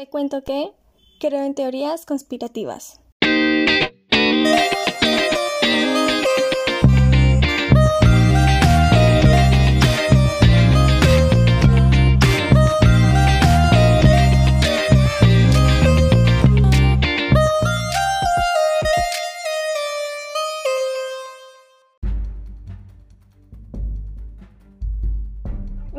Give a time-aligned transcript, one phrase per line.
[0.00, 0.72] Te cuento que
[1.20, 3.02] creo en teorías conspirativas.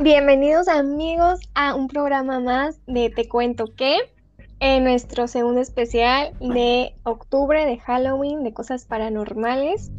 [0.03, 3.99] Bienvenidos amigos a un programa más de Te cuento que
[4.59, 9.91] en nuestro segundo especial de octubre de Halloween de cosas paranormales.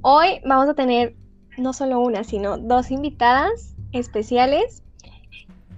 [0.00, 1.14] Hoy vamos a tener
[1.56, 4.82] no solo una, sino dos invitadas especiales.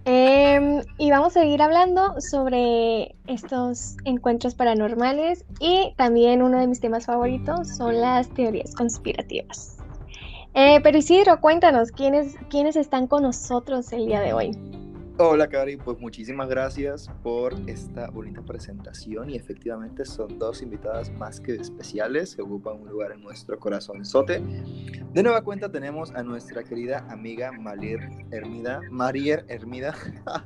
[0.06, 6.80] Em, y vamos a seguir hablando sobre estos encuentros paranormales y también uno de mis
[6.80, 9.77] temas favoritos son las teorías conspirativas.
[10.59, 14.52] Eh, pero Isidro, cuéntanos, ¿quiénes, ¿quiénes están con nosotros el día de hoy?
[15.19, 21.41] Hola Cari, pues muchísimas gracias por esta bonita presentación y efectivamente son dos invitadas más
[21.41, 24.42] que especiales que ocupan un lugar en nuestro corazón sote.
[25.14, 29.95] De nueva cuenta tenemos a nuestra querida amiga Marier Hermida, Marier Hermida,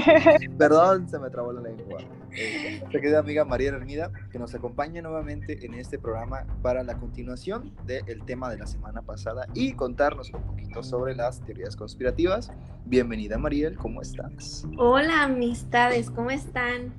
[0.58, 1.98] perdón, se me trabó la lengua.
[2.32, 6.96] Eh, nuestra querida amiga Marier Hermida que nos acompaña nuevamente en este programa para la
[6.96, 12.50] continuación del tema de la semana pasada y contarnos un poquito sobre las teorías conspirativas.
[12.86, 14.66] Bienvenida Mariel, ¿cómo estás?
[14.78, 16.94] Hola amistades, ¿cómo están?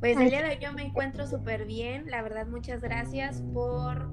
[0.00, 4.10] Pues el día de hoy yo me encuentro súper bien, la verdad muchas gracias por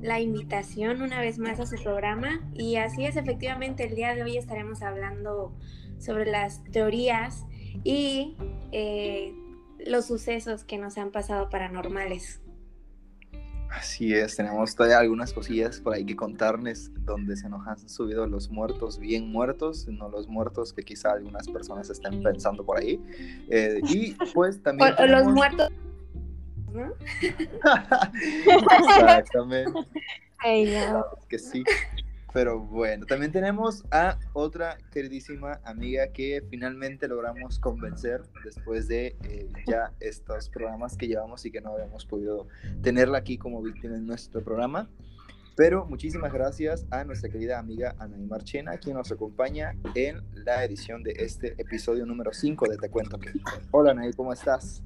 [0.00, 4.22] la invitación una vez más a su programa y así es efectivamente el día de
[4.22, 5.52] hoy estaremos hablando
[5.98, 7.44] sobre las teorías
[7.84, 8.36] y
[8.72, 9.34] eh,
[9.86, 12.40] los sucesos que nos han pasado paranormales.
[13.70, 18.26] Así es, tenemos todavía algunas cosillas por ahí que contarles donde se nos han subido
[18.26, 23.00] los muertos bien muertos, no los muertos que quizá algunas personas estén pensando por ahí.
[23.50, 24.94] Eh, y pues también...
[24.98, 25.70] O, los muertos...
[26.72, 26.92] ¿no?
[28.88, 29.72] Exactamente.
[30.38, 31.04] Ay, no.
[31.28, 31.62] Que sí.
[32.32, 39.48] Pero bueno, también tenemos a otra queridísima amiga que finalmente logramos convencer después de eh,
[39.66, 42.46] ya estos programas que llevamos y que no habíamos podido
[42.82, 44.90] tenerla aquí como víctima en nuestro programa.
[45.56, 51.02] Pero muchísimas gracias a nuestra querida amiga Anaí Marchena, quien nos acompaña en la edición
[51.02, 53.32] de este episodio número 5 de Te Cuento que.
[53.72, 54.84] Hola Anaí, ¿cómo estás?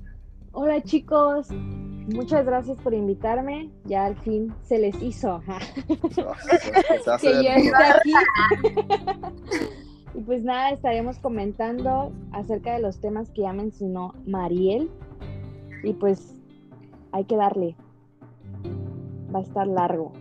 [0.55, 3.71] Hola chicos, muchas gracias por invitarme.
[3.87, 5.41] Ya al fin se les hizo.
[7.21, 8.13] que ya está aquí.
[10.15, 14.91] y pues nada, estaremos comentando acerca de los temas que ya mencionó Mariel.
[15.83, 16.37] Y pues
[17.13, 17.75] hay que darle.
[19.35, 20.13] Va a estar largo.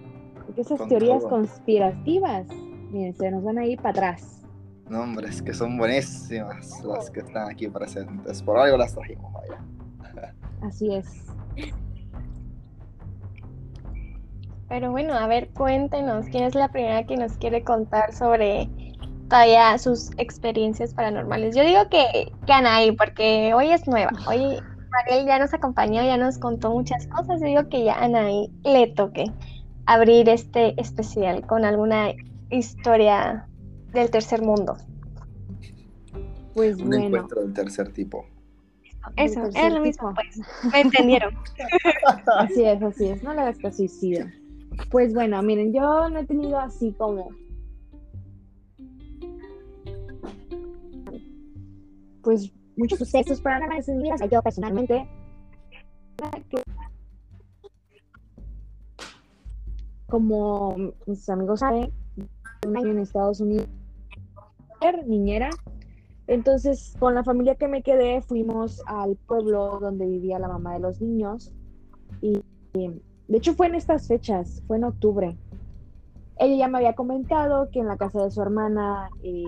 [0.45, 2.47] Porque esas teorías conspirativas,
[2.89, 4.45] miren, se nos van a ir para atrás.
[4.89, 8.41] No, hombre, es que son buenísimas las que están aquí presentes.
[8.41, 9.61] Por algo las trajimos, vaya.
[10.61, 11.25] Así es.
[14.69, 18.69] Pero bueno, a ver, cuéntenos, ¿quién es la primera que nos quiere contar sobre
[19.29, 21.55] todavía sus experiencias paranormales?
[21.55, 24.11] Yo digo que, que Anaí, porque hoy es nueva.
[24.27, 24.61] Hoy
[24.91, 27.41] Mariel ya nos acompañó, ya nos contó muchas cosas.
[27.41, 29.25] Yo digo que ya a Anaí le toque
[29.87, 32.13] abrir este especial con alguna
[32.49, 33.47] historia
[33.91, 34.77] del tercer mundo.
[36.53, 37.05] Pues Un bueno.
[37.05, 38.25] encuentro del tercer tipo.
[39.17, 40.13] Eso, es lo mismo, tipo.
[40.15, 40.71] pues.
[40.71, 41.33] Me entendieron.
[42.37, 43.23] Así es, así es.
[43.23, 44.27] No le hagas caso, Isidro.
[44.89, 47.29] Pues bueno, miren, yo no he tenido así como.
[52.23, 54.15] Pues muchos sucesos paranormales en mi vida.
[54.15, 55.07] O sea, yo personalmente.
[60.07, 60.75] Como
[61.05, 61.91] mis amigos saben,
[62.63, 63.67] en Estados Unidos,
[65.07, 65.49] niñera.
[66.31, 70.79] Entonces, con la familia que me quedé, fuimos al pueblo donde vivía la mamá de
[70.79, 71.51] los niños.
[72.21, 72.41] Y,
[72.73, 75.37] de hecho, fue en estas fechas, fue en octubre.
[76.39, 79.43] Ella ya me había comentado que en la casa de su hermana eh,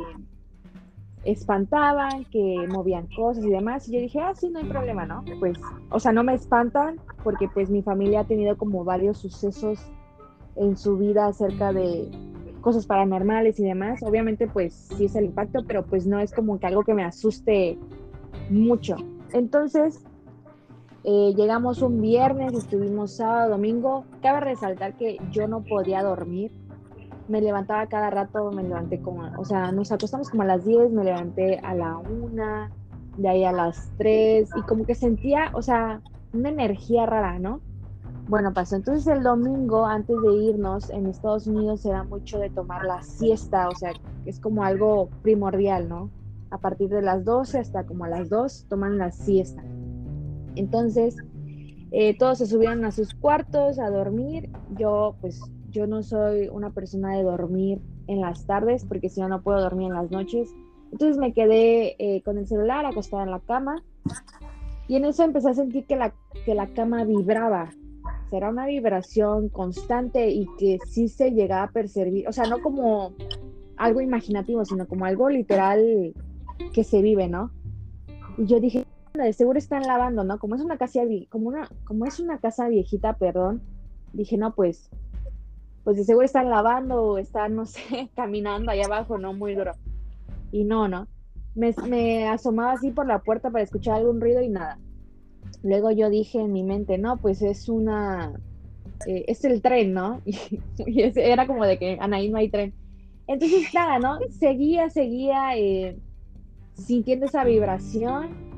[1.23, 3.87] espantaban, que movían cosas y demás.
[3.87, 5.23] Y yo dije, ah, sí, no hay problema, ¿no?
[5.39, 5.57] Pues,
[5.89, 9.79] o sea, no me espantan porque pues mi familia ha tenido como varios sucesos
[10.57, 12.11] en su vida acerca de
[12.63, 14.01] cosas paranormales y demás.
[14.01, 17.03] Obviamente, pues sí es el impacto, pero pues no es como que algo que me
[17.03, 17.77] asuste
[18.49, 18.95] mucho.
[19.33, 20.03] Entonces,
[21.03, 24.05] eh, llegamos un viernes, estuvimos sábado, domingo.
[24.21, 26.51] Cabe resaltar que yo no podía dormir.
[27.27, 30.91] Me levantaba cada rato, me levanté como, o sea, nos acostamos como a las 10,
[30.91, 32.69] me levanté a la 1,
[33.17, 36.01] de ahí a las 3, y como que sentía, o sea,
[36.33, 37.61] una energía rara, ¿no?
[38.27, 38.75] Bueno, pasó.
[38.75, 43.03] Entonces el domingo, antes de irnos, en Estados Unidos se da mucho de tomar la
[43.03, 43.91] siesta, o sea,
[44.25, 46.09] es como algo primordial, ¿no?
[46.53, 49.63] a partir de las 12 hasta como a las 2 toman la siesta.
[50.55, 51.17] Entonces,
[51.91, 54.51] eh, todos se subieron a sus cuartos a dormir.
[54.77, 55.41] Yo, pues,
[55.71, 59.59] yo no soy una persona de dormir en las tardes porque si no, no puedo
[59.61, 60.53] dormir en las noches.
[60.91, 63.81] Entonces me quedé eh, con el celular acostada en la cama
[64.87, 66.13] y en eso empecé a sentir que la,
[66.45, 67.71] que la cama vibraba.
[68.33, 73.13] Será una vibración constante y que sí se llegaba a percibir, o sea, no como
[73.77, 76.15] algo imaginativo, sino como algo literal
[76.73, 77.51] que se vive, ¿no?
[78.39, 80.39] Y yo dije, de seguro están lavando, ¿no?
[80.39, 83.61] Como es una casa, como una, como es una casa viejita, perdón,
[84.13, 84.89] dije, no, pues,
[85.83, 89.33] pues de seguro están lavando o están, no sé, caminando allá abajo, ¿no?
[89.33, 89.73] Muy duro.
[90.51, 91.05] Y no, ¿no?
[91.53, 94.79] Me, me asomaba así por la puerta para escuchar algún ruido y nada.
[95.63, 98.33] Luego yo dije en mi mente, no, pues es una,
[99.07, 100.21] eh, es el tren, ¿no?
[100.85, 102.73] Y, era como de que Anaí no hay tren.
[103.27, 104.19] Entonces, nada, ¿no?
[104.29, 105.97] Seguía, seguía eh,
[106.75, 108.53] sintiendo esa vibración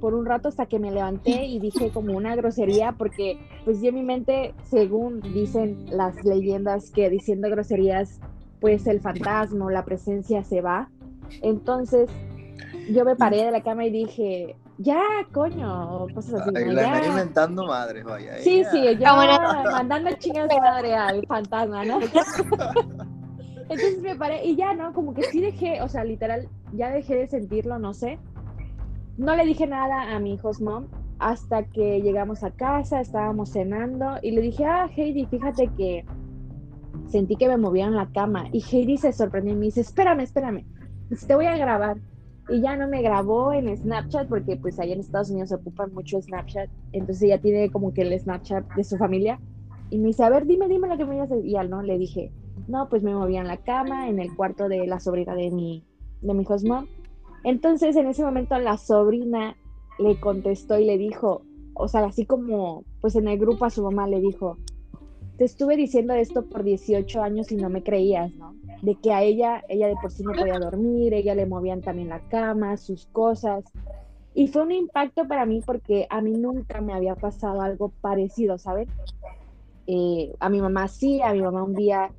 [0.00, 3.88] por un rato hasta que me levanté y dije como una grosería porque pues yo
[3.88, 8.20] en mi mente, según dicen las leyendas que diciendo groserías,
[8.60, 10.88] pues el fantasma, la presencia se va.
[11.42, 12.08] Entonces
[12.90, 15.02] yo me paré de la cama y dije, ya,
[15.32, 16.50] coño, cosas así.
[16.54, 17.06] Ay, la ya.
[17.06, 18.38] inventando madre, vaya.
[18.38, 19.16] Sí, sí, yo
[19.70, 21.98] mandando chingas de madre al fantasma, ¿no?
[23.68, 24.92] Entonces me paré y ya, ¿no?
[24.92, 28.18] Como que sí dejé, o sea, literal, ya dejé de sentirlo, no sé.
[29.16, 30.86] No le dije nada a mi hijos mom
[31.18, 36.04] hasta que llegamos a casa, estábamos cenando y le dije, ah, Heidi, fíjate que
[37.08, 38.44] sentí que me movían la cama.
[38.52, 40.64] Y Heidi se sorprendió y me dice, espérame, espérame,
[41.26, 41.96] te voy a grabar
[42.48, 45.92] y ya no me grabó en Snapchat porque pues allá en Estados Unidos se ocupan
[45.92, 49.40] mucho Snapchat, entonces ella tiene como que el Snapchat de su familia
[49.90, 51.50] y me dice, a ver, dime, dime lo que me ibas a decir.
[51.50, 52.32] Y al no, le dije,
[52.66, 55.84] no, pues me movían en la cama, en el cuarto de la sobrina de mi,
[56.22, 56.86] de mi mom.
[57.44, 59.56] Entonces en ese momento la sobrina
[59.98, 61.42] le contestó y le dijo,
[61.74, 64.58] o sea, así como pues en el grupo a su mamá le dijo,
[65.36, 68.55] te estuve diciendo esto por 18 años y no me creías, ¿no?
[68.82, 72.08] De que a ella, ella de por sí no podía dormir, ella le movían también
[72.08, 73.64] la cama, sus cosas.
[74.34, 78.58] Y fue un impacto para mí porque a mí nunca me había pasado algo parecido,
[78.58, 78.88] ¿saben?
[79.86, 82.10] Eh, a mi mamá sí, a mi mamá un día,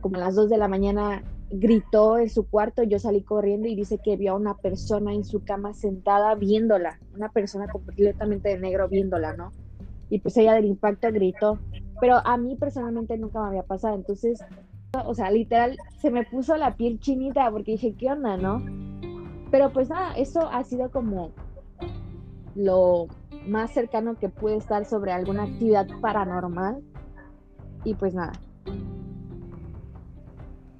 [0.00, 3.76] como a las 2 de la mañana, gritó en su cuarto, yo salí corriendo y
[3.76, 8.58] dice que vio a una persona en su cama sentada viéndola, una persona completamente de
[8.58, 9.52] negro viéndola, ¿no?
[10.10, 11.58] Y pues ella del impacto gritó,
[12.00, 14.40] pero a mí personalmente nunca me había pasado, entonces
[15.04, 18.62] o sea, literal, se me puso la piel chinita porque dije, ¿qué onda, no?
[19.50, 21.30] Pero pues nada, eso ha sido como
[22.54, 23.08] lo
[23.46, 26.82] más cercano que puede estar sobre alguna actividad paranormal.
[27.84, 28.32] Y pues nada.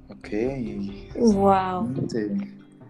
[0.09, 0.27] Ok.
[1.33, 1.93] Wow.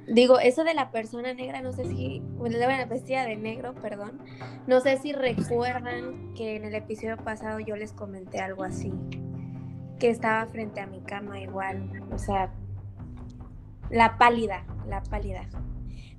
[0.07, 4.21] Digo, eso de la persona negra, no sé si, bueno, la vestida de negro, perdón,
[4.65, 8.93] no sé si recuerdan que en el episodio pasado yo les comenté algo así
[9.97, 12.51] que estaba frente a mi cama igual, o sea,
[13.89, 15.47] la pálida, la pálida.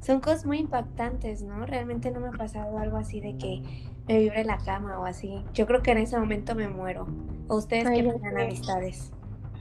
[0.01, 1.67] Son cosas muy impactantes, ¿no?
[1.67, 3.63] Realmente no me ha pasado algo así de que
[4.07, 5.45] me vibre la cama o así.
[5.53, 7.07] Yo creo que en ese momento me muero.
[7.49, 9.13] ¿O ustedes que tengan amistades?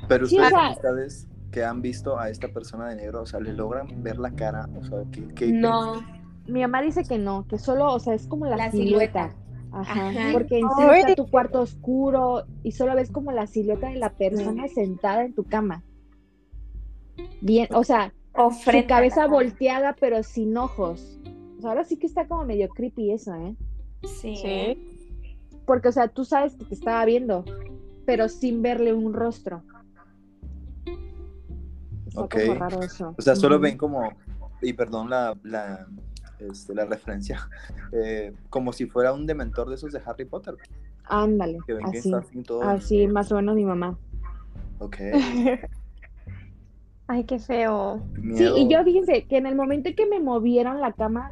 [0.07, 4.03] Pero ustedes amistades que han visto a esta persona de negro, o sea, ¿le logran
[4.03, 4.69] ver la cara?
[4.79, 4.99] O sea,
[5.35, 6.01] ¿qué, no.
[6.45, 9.33] Mi mamá dice que no, que solo, o sea, es como la, silueta.
[9.71, 13.97] Ajá, porque en sí está tu cuarto oscuro y solo ves como la silueta de
[13.97, 15.83] la persona sentada en tu cama.
[17.41, 18.13] Bien, o sea,
[18.63, 21.19] su cabeza volteada pero sin ojos.
[21.57, 23.55] O sea, ahora sí que está como medio creepy eso, ¿eh?
[24.03, 24.77] Sí.
[25.65, 27.43] Porque, o sea, tú sabes que te estaba viendo,
[28.05, 29.63] pero sin verle un rostro.
[32.07, 33.13] Está como raro eso.
[33.17, 34.09] O sea, solo ven como,
[34.61, 35.87] y perdón la, la
[36.39, 37.49] este, la referencia,
[37.91, 40.55] eh, como si fuera un dementor de esos de Harry Potter.
[41.05, 42.11] Ándale, así,
[42.63, 43.97] así más o menos mi mamá.
[44.79, 44.97] Ok.
[47.07, 48.01] Ay, qué feo.
[48.35, 51.31] Sí, y yo fíjense que en el momento en que me movieron la cama,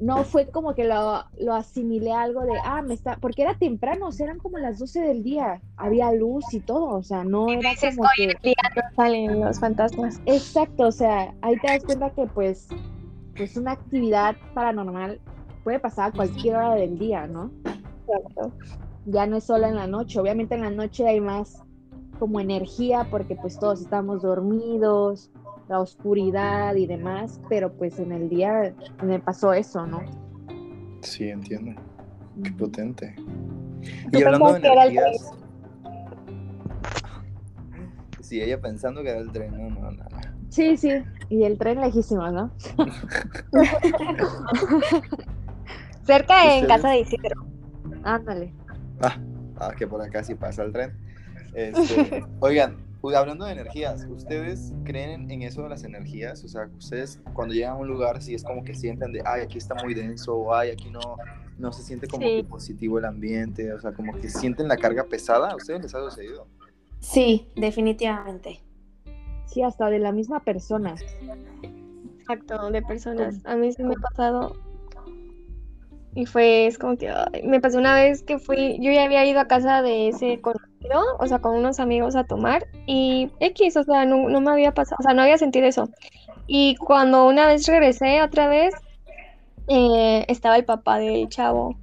[0.00, 3.58] no fue como que lo, lo asimilé a algo de, ah, me está, porque era
[3.58, 7.24] temprano, o sea, eran como las 12 del día, había luz y todo, o sea,
[7.24, 8.34] no era como que...
[8.42, 10.20] Día no salen los fantasmas.
[10.26, 12.68] Exacto, o sea, ahí te das cuenta que pues
[13.36, 15.20] pues una actividad paranormal
[15.62, 17.50] puede pasar a cualquier hora del día, ¿no?
[19.06, 21.62] Ya no es solo en la noche, obviamente en la noche hay más
[22.18, 25.30] como energía porque pues todos estamos dormidos,
[25.68, 30.00] la oscuridad y demás, pero pues en el día me pasó eso, ¿no?
[31.02, 31.80] Sí, entiendo.
[32.42, 33.14] Qué potente.
[34.12, 35.32] Y hablando de energías...
[38.20, 40.33] Sí, ella pensando que era el tren, no, no, no.
[40.54, 40.90] Sí, sí.
[41.30, 42.52] Y el tren lejísimo, ¿no?
[46.06, 46.66] Cerca en ¿Ustedes?
[46.68, 47.44] casa de Isidro.
[48.04, 48.52] Ándale.
[49.00, 49.16] Ah,
[49.58, 50.92] ah, que por acá sí pasa el tren.
[51.54, 56.44] Este, oigan, u- hablando de energías, ¿ustedes creen en eso de las energías?
[56.44, 59.42] O sea, ustedes cuando llegan a un lugar, sí es como que sienten de, ay,
[59.42, 61.00] aquí está muy denso, o ay, aquí no,
[61.58, 62.36] no se siente como Sí.
[62.36, 65.50] que positivo el ambiente, o sea, como que sienten la carga pesada.
[65.50, 66.46] ¿A ustedes les ha sucedido?
[67.00, 68.60] Sí, definitivamente.
[69.46, 70.94] Sí, hasta de la misma persona.
[72.18, 73.44] Exacto, de personas.
[73.44, 74.56] A mí sí me ha pasado.
[76.14, 79.26] Y fue, es como que, ay, me pasó una vez que fui, yo ya había
[79.26, 83.76] ido a casa de ese conocido, o sea, con unos amigos a tomar, y X,
[83.76, 85.90] o sea, no, no me había pasado, o sea, no había sentido eso.
[86.46, 88.74] Y cuando una vez regresé otra vez,
[89.66, 91.76] eh, estaba el papá del chavo.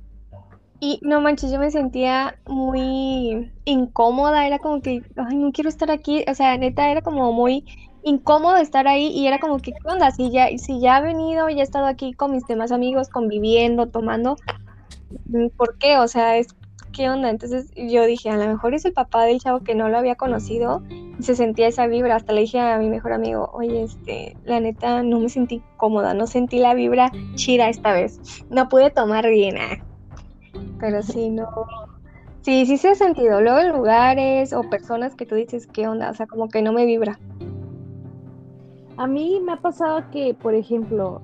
[0.83, 5.91] Y no manches, yo me sentía muy incómoda, era como que, ay, no quiero estar
[5.91, 7.65] aquí, o sea, neta, era como muy
[8.01, 10.09] incómodo estar ahí y era como que, ¿qué onda?
[10.09, 13.89] Si ya, si ya he venido, ya he estado aquí con mis demás amigos, conviviendo,
[13.89, 14.37] tomando,
[15.27, 15.99] mm, ¿por qué?
[15.99, 16.47] O sea, es,
[16.93, 17.29] ¿qué onda?
[17.29, 20.15] Entonces yo dije, a lo mejor es el papá del chavo que no lo había
[20.15, 22.15] conocido y se sentía esa vibra.
[22.15, 26.15] Hasta le dije a mi mejor amigo, oye, este, la neta, no me sentí cómoda,
[26.15, 28.19] no sentí la vibra chida esta vez.
[28.49, 29.90] No pude tomar bien, ah.
[30.79, 31.47] Pero sí, no.
[32.41, 33.41] Sí, sí se ha sentido.
[33.41, 36.09] Luego en lugares o personas que tú dices, ¿qué onda?
[36.09, 37.19] O sea, como que no me vibra.
[38.97, 41.21] A mí me ha pasado que, por ejemplo,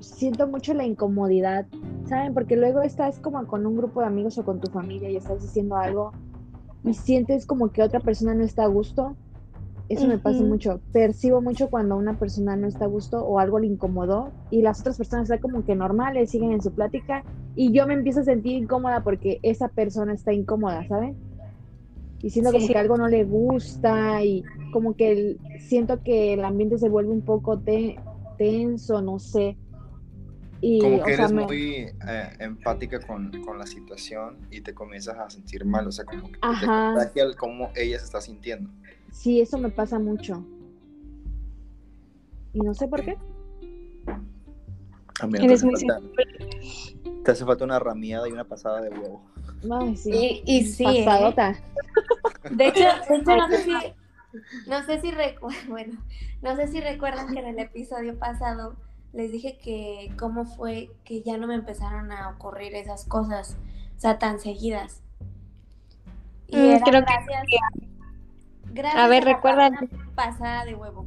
[0.00, 1.66] siento mucho la incomodidad,
[2.04, 2.34] ¿saben?
[2.34, 5.42] Porque luego estás como con un grupo de amigos o con tu familia y estás
[5.42, 6.12] diciendo algo
[6.84, 9.16] y sientes como que otra persona no está a gusto.
[9.88, 10.80] Eso me pasa mucho.
[10.92, 14.80] Percibo mucho cuando una persona no está a gusto o algo le incomodó y las
[14.80, 17.24] otras personas están como que normales, siguen en su plática
[17.60, 21.16] y yo me empiezo a sentir incómoda porque esa persona está incómoda, ¿saben?
[22.22, 22.72] Y siento Sí, como sí.
[22.72, 27.10] que algo no le gusta y como que el- siento que el ambiente se vuelve
[27.10, 27.98] un poco te-
[28.38, 29.56] tenso, no sé.
[30.60, 31.64] Y, Como o que sea, eres me- muy
[32.08, 36.28] eh, empática con, con la situación y te comienzas a sentir mal, o sea, como
[36.28, 36.92] que te Ajá.
[36.92, 38.70] contagia el cómo ella se está sintiendo.
[39.10, 40.44] sí, eso me pasa mucho.
[42.52, 43.16] Y no sé por qué.
[45.20, 46.00] A mí no te Eres muy falta-
[47.28, 49.22] te hace falta una ramiada y una pasada de huevo.
[49.70, 50.42] Ay, sí.
[50.46, 51.04] Y, y sí, ¿eh?
[51.04, 51.56] Pasadota.
[52.50, 53.72] De hecho, de hecho, no sé si,
[54.66, 56.02] no sé si recu- bueno,
[56.40, 58.76] no sé si recuerdan que en el episodio pasado
[59.12, 63.58] les dije que cómo fue que ya no me empezaron a ocurrir esas cosas,
[63.98, 65.02] o sea, tan seguidas.
[66.46, 67.42] Y Mm, era creo que- gracias,
[68.72, 71.04] gracias A ver, la recuerda- página pasada de huevo.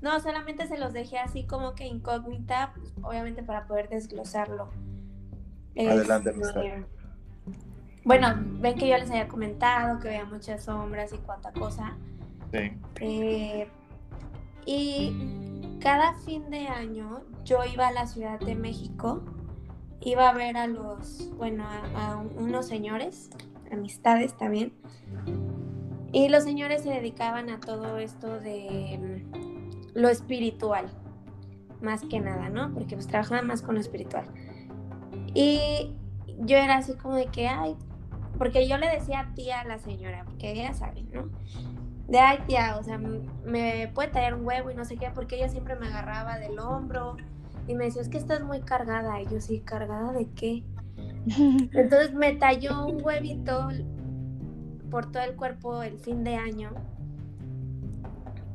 [0.00, 4.68] No, solamente se los dejé así como que incógnita, pues, obviamente para poder desglosarlo.
[5.76, 6.62] Adelante, amistad.
[8.04, 11.96] Bueno, ven que yo les había comentado que veía muchas sombras y cuánta cosa.
[12.52, 12.72] Sí.
[13.00, 13.68] Eh,
[14.64, 19.22] y cada fin de año yo iba a la Ciudad de México,
[20.00, 23.30] iba a ver a los, bueno, a, a unos señores,
[23.72, 24.72] amistades también.
[26.12, 29.26] Y los señores se dedicaban a todo esto de
[29.96, 30.86] lo espiritual,
[31.80, 32.72] más que nada, ¿no?
[32.72, 34.26] Porque pues trabajaban más con lo espiritual.
[35.34, 35.94] Y
[36.40, 37.76] yo era así como de que, ay,
[38.38, 41.30] porque yo le decía tía a la señora, porque ella sabe, ¿no?
[42.08, 45.36] De ay, tía, o sea, me puede traer un huevo y no sé qué, porque
[45.36, 47.16] ella siempre me agarraba del hombro
[47.66, 49.20] y me decía, es que estás muy cargada.
[49.22, 50.62] Y yo, sí, ¿cargada de qué?
[51.72, 53.70] Entonces me talló un huevito
[54.90, 56.70] por todo el cuerpo el fin de año.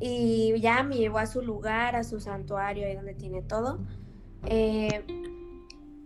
[0.04, 3.78] Y ya me llevó a su lugar, a su santuario, ahí donde tiene todo.
[4.46, 5.04] Eh,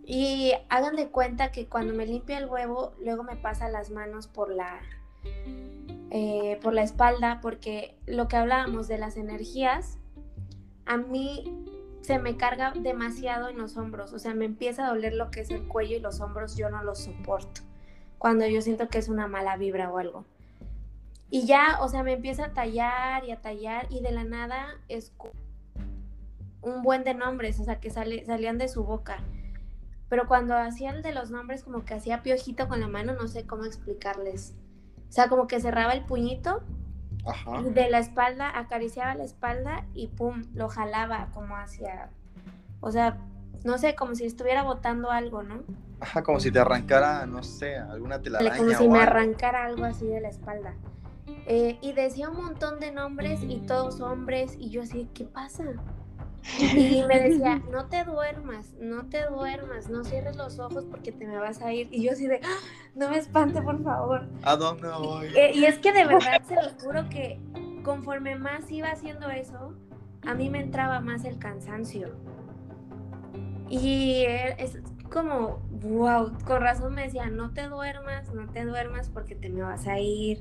[0.05, 4.27] y hagan de cuenta que cuando me limpia el huevo, luego me pasa las manos
[4.27, 4.83] por la,
[6.11, 9.97] eh, por la espalda, porque lo que hablábamos de las energías,
[10.85, 11.67] a mí
[12.03, 15.41] se me carga demasiado en los hombros, o sea, me empieza a doler lo que
[15.41, 17.63] es el cuello y los hombros, yo no los soporto,
[18.19, 20.27] cuando yo siento que es una mala vibra o algo.
[21.29, 24.67] Y ya, o sea, me empieza a tallar y a tallar y de la nada
[24.89, 25.13] es
[26.63, 29.19] un buen de nombres, o sea, que sale, salían de su boca.
[30.09, 33.27] Pero cuando hacía el de los nombres, como que hacía piojito con la mano, no
[33.27, 34.55] sé cómo explicarles.
[35.09, 36.63] O sea, como que cerraba el puñito
[37.25, 37.61] Ajá.
[37.61, 42.11] y de la espalda, acariciaba la espalda y pum, lo jalaba como hacia.
[42.81, 43.19] O sea,
[43.65, 45.65] no sé, como si estuviera botando algo, ¿no?
[45.99, 49.11] Ajá, como si te arrancara, no sé, alguna telaraña Como si o me algo.
[49.11, 50.75] arrancara algo así de la espalda.
[51.47, 55.65] Eh, y decía un montón de nombres y todos hombres y yo así, ¿qué pasa?
[56.59, 61.27] Y me decía, no te duermas, no te duermas, no cierres los ojos porque te
[61.27, 61.89] me vas a ir.
[61.91, 62.59] Y yo así de, "Ah,
[62.95, 64.29] no me espante, por favor.
[64.43, 65.27] ¿A dónde voy?
[65.37, 67.41] Eh, y es que de verdad se los juro que
[67.85, 69.75] conforme más iba haciendo eso,
[70.25, 72.15] a mí me entraba más el cansancio.
[73.69, 74.79] Y es
[75.11, 79.63] como, wow, con razón me decía, no te duermas, no te duermas porque te me
[79.63, 80.41] vas a ir,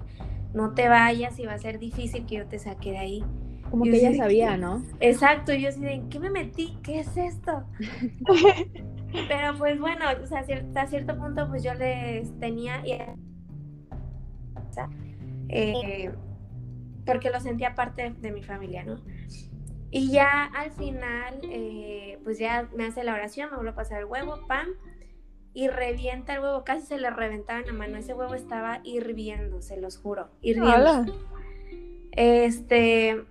[0.53, 3.23] no te vayas y va a ser difícil que yo te saque de ahí.
[3.69, 4.83] Como que ella sabía, ¿no?
[4.99, 6.77] Exacto, yo así de, ¿qué me metí?
[6.83, 7.63] ¿Qué es esto?
[9.27, 12.83] Pero pues bueno, o sea, hasta cierto punto pues yo les tenía...
[15.49, 16.11] Eh,
[17.05, 18.97] porque lo sentía parte de mi familia, ¿no?
[19.91, 23.99] Y ya al final, eh, pues ya me hace la oración, me vuelve a pasar
[23.99, 24.67] el huevo, pam,
[25.55, 29.61] y revienta el huevo, casi se le reventaba en la mano, ese huevo estaba hirviendo,
[29.61, 31.05] se los juro, hirviendo.
[32.11, 33.23] Este,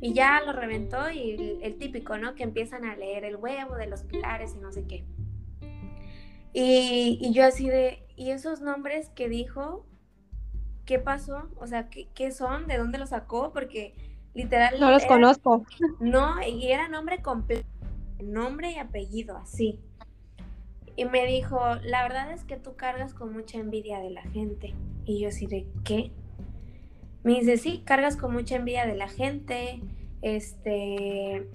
[0.00, 2.34] y ya lo reventó y el, típico, ¿no?
[2.34, 5.04] Que empiezan a leer el huevo de los pilares y no sé qué.
[6.52, 9.86] Y, yo así de, ¿y esos nombres que dijo?
[10.84, 11.48] ¿Qué pasó?
[11.60, 12.66] O sea, ¿qué, qué son?
[12.66, 13.52] ¿De dónde los sacó?
[13.52, 13.94] Porque
[14.34, 14.80] literal...
[14.80, 15.64] No los conozco.
[16.00, 17.68] No, y era nombre completo,
[18.20, 19.80] nombre y apellido, así.
[20.98, 24.74] Y me dijo, la verdad es que tú cargas con mucha envidia de la gente.
[25.04, 26.10] Y yo así de, ¿qué?
[27.22, 29.80] Me dice, sí, cargas con mucha envidia de la gente,
[30.22, 31.48] este,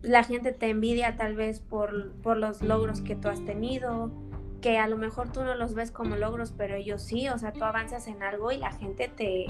[0.00, 4.12] la gente te envidia tal vez por, por los logros que tú has tenido,
[4.60, 7.52] que a lo mejor tú no los ves como logros, pero ellos sí, o sea,
[7.52, 9.46] tú avanzas en algo y la gente te,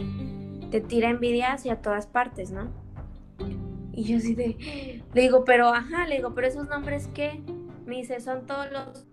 [0.71, 2.71] te tira envidia hacia todas partes, ¿no?
[3.93, 7.43] Y yo así de, le digo, pero ajá, le digo, pero esos nombres qué?
[7.93, 9.07] Me dice, son todos los,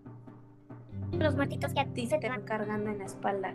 [1.11, 3.53] los muertitos que a ti se te van cargando en la espalda.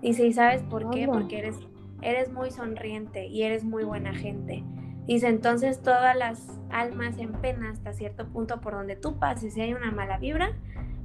[0.00, 1.06] Dice, ¿y sabes por qué?
[1.06, 1.56] Porque eres
[2.00, 4.64] eres muy sonriente y eres muy buena gente.
[5.06, 9.60] Dice, entonces todas las almas en pena hasta cierto punto por donde tú pases, si
[9.60, 10.56] hay una mala vibra,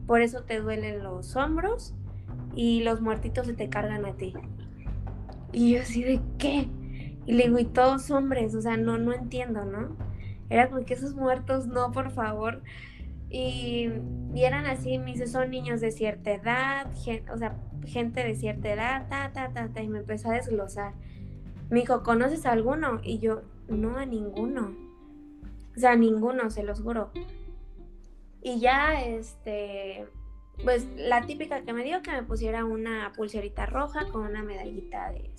[0.06, 1.94] por eso te duelen los hombros
[2.56, 4.34] y los muertitos se te cargan a ti.
[5.52, 6.70] Y yo así de qué?
[7.26, 9.98] Y le digo, y todos hombres, o sea, no, no entiendo, ¿no?
[10.50, 12.64] Era como que esos muertos, no, por favor.
[13.30, 13.90] Y,
[14.34, 16.92] y eran así, me dice, son niños de cierta edad,
[17.34, 20.94] o sea, gente de cierta edad, ta, ta, ta, ta, y me empezó a desglosar.
[21.70, 23.00] Me dijo, ¿conoces a alguno?
[23.04, 24.76] Y yo, no, a ninguno.
[25.76, 27.12] O sea, a ninguno, se los juro.
[28.42, 30.08] Y ya, este,
[30.64, 35.12] pues la típica que me dio que me pusiera una pulserita roja con una medallita
[35.12, 35.32] de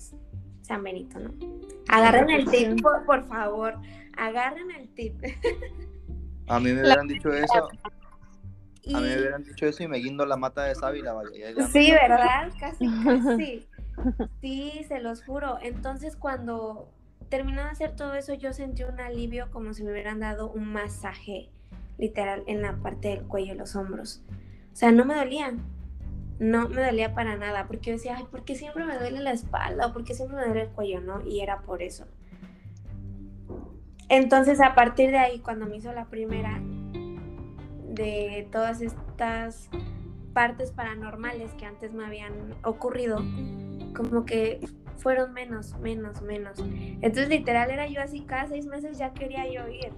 [0.61, 1.33] San Benito, ¿no?
[1.87, 3.75] Agarren el tip, por, favor,
[4.15, 5.21] agarren el tip.
[6.49, 7.69] A mí me hubieran dicho eso.
[8.87, 11.29] A mí me hubieran dicho eso y me guindo la mata de sábila, vaya.
[11.71, 12.51] sí, ¿verdad?
[12.59, 13.67] Casi, casi.
[14.41, 15.59] Sí, se los juro.
[15.61, 16.89] Entonces, cuando
[17.29, 20.71] terminó de hacer todo eso, yo sentí un alivio como si me hubieran dado un
[20.71, 21.49] masaje,
[21.97, 24.23] literal, en la parte del cuello y los hombros.
[24.73, 25.61] O sea, no me dolían.
[26.39, 29.33] No me dolía para nada, porque yo decía, ay, ¿por qué siempre me duele la
[29.33, 29.87] espalda?
[29.87, 31.01] ¿O por qué siempre me duele el cuello?
[31.01, 31.21] ¿No?
[31.27, 32.07] Y era por eso.
[34.09, 36.59] Entonces, a partir de ahí, cuando me hizo la primera,
[37.89, 39.69] de todas estas
[40.33, 43.21] partes paranormales que antes me habían ocurrido,
[43.95, 44.59] como que
[44.97, 46.59] fueron menos, menos, menos.
[46.59, 49.91] Entonces literal era yo así, cada seis meses ya quería yo ir.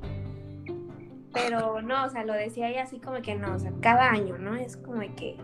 [1.34, 4.38] Pero no, o sea, lo decía ella así como que no, o sea, cada año,
[4.38, 4.56] ¿no?
[4.56, 5.38] Es como que,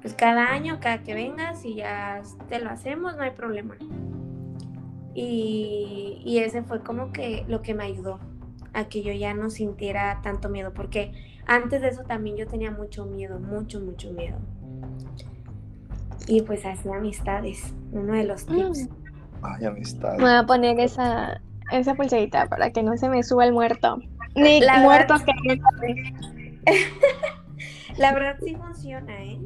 [0.00, 3.76] pues cada año, cada que vengas y ya te lo hacemos, no hay problema.
[5.14, 8.20] Y, y ese fue como que lo que me ayudó
[8.72, 11.12] a que yo ya no sintiera tanto miedo, porque
[11.46, 14.38] antes de eso también yo tenía mucho miedo, mucho, mucho miedo.
[16.26, 18.88] Y pues hacía amistades, uno de los tips.
[18.88, 18.88] Mm.
[19.42, 20.18] Ay, amistades.
[20.18, 21.40] Me voy a poner esa,
[21.72, 23.98] esa pulserita para que no se me suba el muerto.
[24.36, 25.32] Ni la muertos que
[27.96, 29.40] La verdad sí funciona, ¿eh?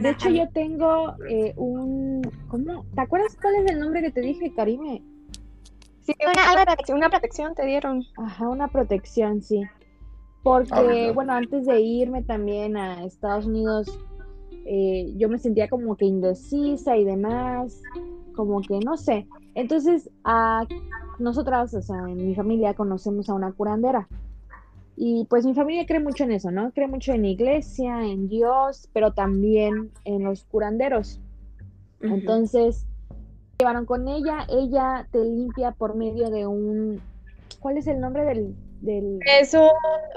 [0.00, 2.22] De hecho, yo tengo eh, un.
[2.48, 2.84] ¿Cómo?
[2.94, 5.02] ¿Te acuerdas cuál es el nombre que te dije, Karime?
[6.02, 8.04] Sí, una, protección, una protección te dieron.
[8.16, 9.62] Ajá, una protección, sí.
[10.42, 13.86] Porque, ah, bueno, antes de irme también a Estados Unidos,
[14.64, 17.80] eh, yo me sentía como que indecisa y demás,
[18.34, 19.28] como que no sé.
[19.54, 20.66] Entonces, a
[21.18, 24.08] nosotras, o sea, en mi familia conocemos a una curandera.
[24.96, 26.70] Y pues mi familia cree mucho en eso, ¿no?
[26.72, 31.18] Cree mucho en iglesia, en Dios, pero también en los curanderos.
[32.00, 32.86] Entonces,
[33.58, 37.00] llevaron con ella, ella te limpia por medio de un...
[37.60, 39.68] ¿Cuál es el nombre del, es un...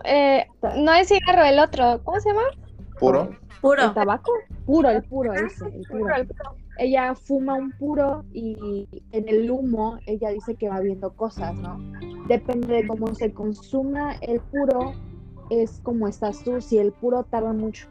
[0.03, 0.45] Eh,
[0.77, 2.01] no es cigarro, el otro.
[2.03, 2.41] ¿Cómo se llama?
[2.99, 3.29] Puro.
[3.61, 3.83] Puro.
[3.83, 4.31] ¿El tabaco?
[4.65, 5.65] Puro, el puro ese.
[5.65, 6.15] El puro.
[6.77, 11.79] Ella fuma un puro y en el humo ella dice que va viendo cosas, ¿no?
[12.27, 14.93] Depende de cómo se consuma el puro,
[15.49, 16.59] es como estás tú.
[16.59, 17.88] Si el puro tarda mucho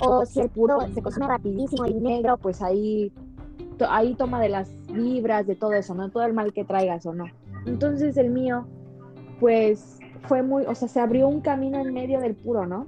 [0.00, 3.12] o si el puro se consume rapidísimo y negro, pues ahí
[3.88, 6.10] ahí toma de las vibras, de todo eso, ¿no?
[6.10, 7.24] Todo el mal que traigas o no.
[7.66, 8.66] Entonces el mío,
[9.38, 9.98] pues
[10.28, 12.86] fue muy, o sea, se abrió un camino en medio del puro, ¿no?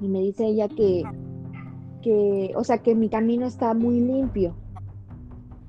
[0.00, 1.02] Y me dice ella que,
[2.08, 4.54] que, o sea, que mi camino está muy limpio,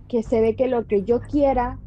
[0.08, 1.78] que se ve que lo que yo quiera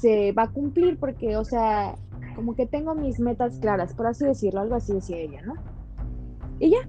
[0.00, 1.96] se va a cumplir porque, o sea,
[2.36, 5.54] como que tengo mis metas claras, por así decirlo, algo así decía ella, ¿no?
[6.60, 6.88] Y ya,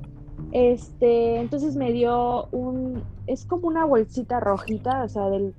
[0.52, 5.56] este, entonces me dio un, es como una bolsita rojita, o sea, del,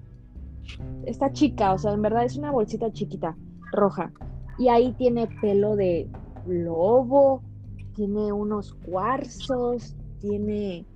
[1.05, 3.37] está chica, o sea, en verdad es una bolsita chiquita,
[3.73, 4.13] roja.
[4.57, 6.09] Y ahí tiene pelo de
[6.47, 7.43] lobo,
[7.97, 10.87] tiene unos cuarzos, tiene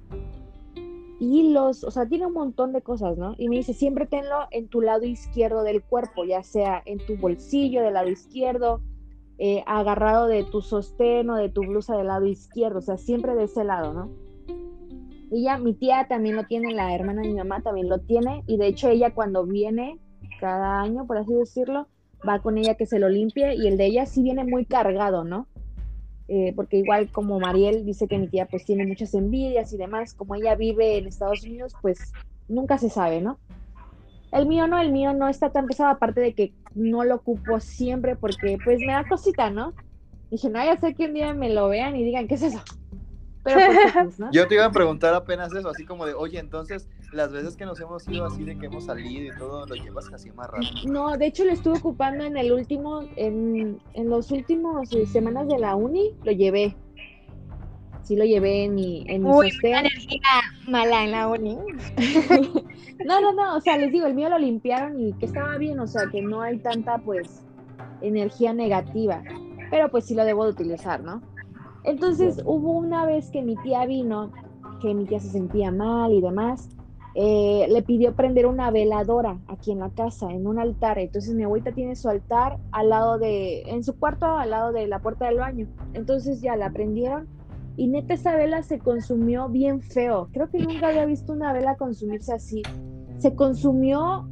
[1.21, 3.35] hilos, o sea, tiene un montón de cosas, ¿no?
[3.39, 7.17] Y me dice, siempre tenlo en tu lado izquierdo del cuerpo, ya sea en tu
[7.17, 8.81] bolsillo del lado izquierdo,
[9.39, 13.35] eh, agarrado de tu sostén o de tu blusa del lado izquierdo, o sea, siempre
[13.35, 14.11] de ese lado, ¿no?
[15.31, 18.57] Ella, mi tía también lo tiene, la hermana de mi mamá también lo tiene, y
[18.57, 19.99] de hecho ella cuando viene
[20.41, 21.89] cada año, por así decirlo,
[22.27, 25.25] va con ella que se lo limpie, y el de ella sí viene muy cargado,
[25.25, 25.49] ¿no?
[26.27, 30.15] Eh, porque igual como Mariel dice que mi tía pues tiene muchas envidias y demás,
[30.15, 32.13] como ella vive en Estados Unidos, pues
[32.49, 33.39] nunca se sabe, ¿no?
[34.33, 37.61] El mío no, el mío no está tan pesado, aparte de que no lo ocupo
[37.61, 39.75] siempre porque pues me da cosita, ¿no?
[40.31, 42.61] Dije, no, ya sé que un día me lo vean y digan, ¿qué es eso?
[43.45, 43.61] Pero
[44.03, 44.33] pues, ¿no?
[44.33, 47.67] Yo te iba a preguntar apenas eso, así como de, oye, entonces, las veces que
[47.67, 50.73] nos hemos ido así de que hemos salido y todo, lo llevas casi más rápido.
[50.87, 55.47] No, de hecho lo estuve ocupando en el último, en, en los últimos eh, semanas
[55.47, 56.75] de la uni, lo llevé.
[58.03, 60.21] Sí lo llevé en mi, en mi Uy, energía
[60.69, 61.57] mala en la uni.
[63.07, 65.79] no, no, no, o sea, les digo, el mío lo limpiaron y que estaba bien,
[65.81, 67.45] o sea, que no hay tanta, pues,
[68.03, 69.23] energía negativa.
[69.71, 71.23] Pero pues sí lo debo de utilizar, ¿no?
[71.85, 74.33] Entonces hubo una vez que mi tía vino,
[74.81, 76.69] que mi tía se sentía mal y demás,
[77.17, 80.99] eh, le pidió prender una veladora aquí en la casa, en un altar.
[80.99, 84.89] Entonces mi abuelita tiene su altar al lado de, en su cuarto, al lado de
[84.89, 85.69] la puerta del baño.
[85.93, 87.29] Entonces ya la prendieron
[87.77, 90.29] y neta esa vela se consumió bien feo.
[90.33, 92.63] Creo que nunca había visto una vela consumirse así.
[93.19, 94.29] Se consumió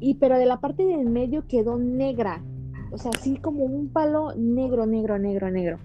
[0.00, 2.44] y pero de la parte del medio quedó negra.
[2.92, 5.78] O sea, así como un palo negro, negro, negro, negro.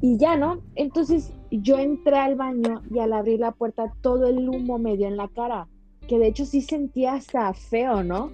[0.00, 0.62] Y ya, ¿no?
[0.76, 5.06] Entonces yo entré al baño y al abrir la puerta todo el humo me dio
[5.06, 5.68] en la cara,
[6.08, 8.30] que de hecho sí sentía hasta feo, ¿no?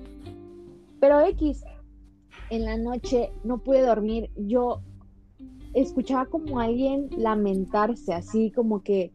[1.00, 1.64] Pero X,
[2.50, 4.80] en la noche no pude dormir, yo
[5.74, 9.12] escuchaba como alguien lamentarse, así como que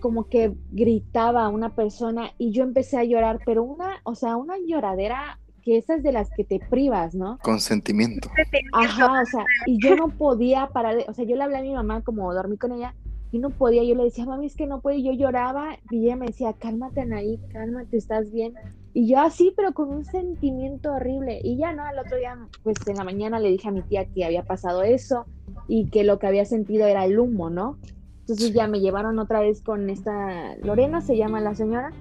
[0.00, 4.36] como que gritaba a una persona y yo empecé a llorar, pero una, o sea,
[4.36, 7.38] una lloradera que esas de las que te privas, ¿no?
[7.42, 8.30] Consentimiento.
[8.72, 11.62] Ajá, o sea, y yo no podía parar, de, o sea, yo le hablé a
[11.62, 12.94] mi mamá como dormí con ella
[13.30, 16.06] y no podía, yo le decía, mami, es que no puedo, y yo lloraba y
[16.06, 18.54] ella me decía, cálmate Anaí, cálmate, estás bien.
[18.94, 21.40] Y yo así, pero con un sentimiento horrible.
[21.44, 21.84] Y ya, ¿no?
[21.84, 24.82] Al otro día, pues en la mañana le dije a mi tía que había pasado
[24.82, 25.26] eso
[25.68, 27.78] y que lo que había sentido era el humo, ¿no?
[28.20, 31.92] Entonces ya me llevaron otra vez con esta Lorena, se llama la señora,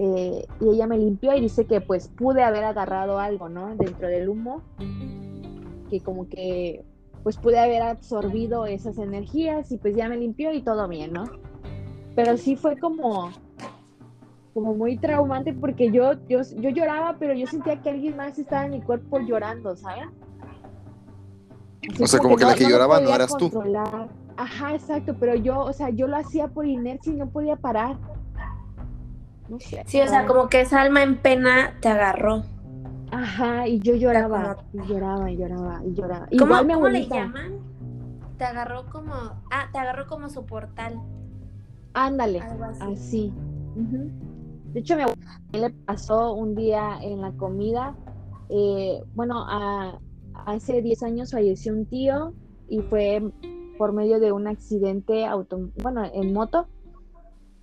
[0.00, 3.74] eh, y ella me limpió y dice que pues pude haber agarrado algo, ¿no?
[3.74, 4.62] Dentro del humo,
[5.90, 6.84] que como que
[7.24, 11.24] pues pude haber absorbido esas energías y pues ya me limpió y todo bien, ¿no?
[12.14, 13.32] Pero sí fue como
[14.54, 18.66] como muy traumante porque yo, yo, yo lloraba, pero yo sentía que alguien más estaba
[18.66, 20.10] en mi cuerpo llorando, ¿saben?
[22.00, 23.50] o sea, como que, la que lloraba no eras tú.
[24.36, 27.96] Ajá, exacto, pero yo, o sea, yo lo hacía por inercia y no podía parar.
[29.86, 32.44] Sí, o sea, como que esa alma en pena te agarró.
[33.10, 36.26] Ajá, y yo lloraba, y lloraba, y lloraba, y lloraba.
[36.38, 37.58] ¿Cómo, Igual ¿cómo le llaman?
[38.36, 39.14] Te agarró como,
[39.50, 41.00] ah, te agarró como su portal.
[41.94, 42.42] Ándale,
[42.80, 43.32] así.
[44.72, 45.18] De hecho, mi abuela
[45.52, 47.96] le pasó un día en la comida,
[48.50, 49.46] eh, bueno,
[50.46, 52.34] hace 10 años falleció un tío
[52.68, 53.22] y fue
[53.78, 56.68] por medio de un accidente auto, bueno, en moto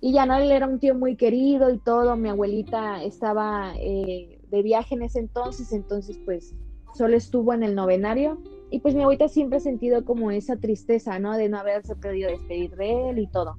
[0.00, 4.40] y ya no, él era un tío muy querido y todo, mi abuelita estaba eh,
[4.50, 6.54] de viaje en ese entonces, entonces pues
[6.94, 8.38] solo estuvo en el novenario
[8.70, 11.36] y pues mi abuelita siempre ha sentido como esa tristeza, ¿no?
[11.36, 13.56] De no haberse podido despedir de él y todo.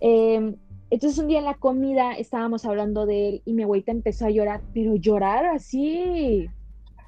[0.00, 0.56] Em,
[0.90, 4.30] entonces un día en la comida estábamos hablando de él y mi abuelita empezó a
[4.30, 6.48] llorar, pero llorar así.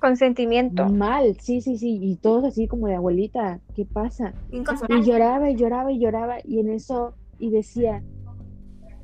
[0.00, 0.88] Con sentimiento.
[0.88, 1.98] Mal, sí, sí, sí.
[2.00, 4.34] Y todos así como de abuelita, ¿qué pasa?
[4.50, 8.02] Y lloraba y lloraba y lloraba y en eso, y decía,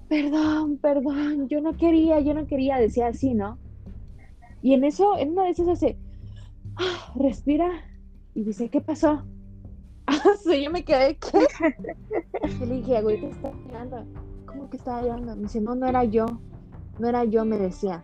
[0.09, 3.59] perdón, perdón, yo no quería, yo no quería, decía así, ¿no?
[4.63, 5.99] Y en eso, en una de esas hace,
[6.77, 7.71] ah, respira
[8.35, 9.23] y dice, ¿qué pasó?
[10.11, 11.47] Ah, sí, yo me quedé, ¿qué?
[12.65, 14.07] le dije, güey, ¿qué está llorando?
[14.47, 15.37] ¿Cómo que estaba llorando?
[15.37, 16.25] Me dice, no, no era yo.
[16.99, 18.03] no era yo, me decía.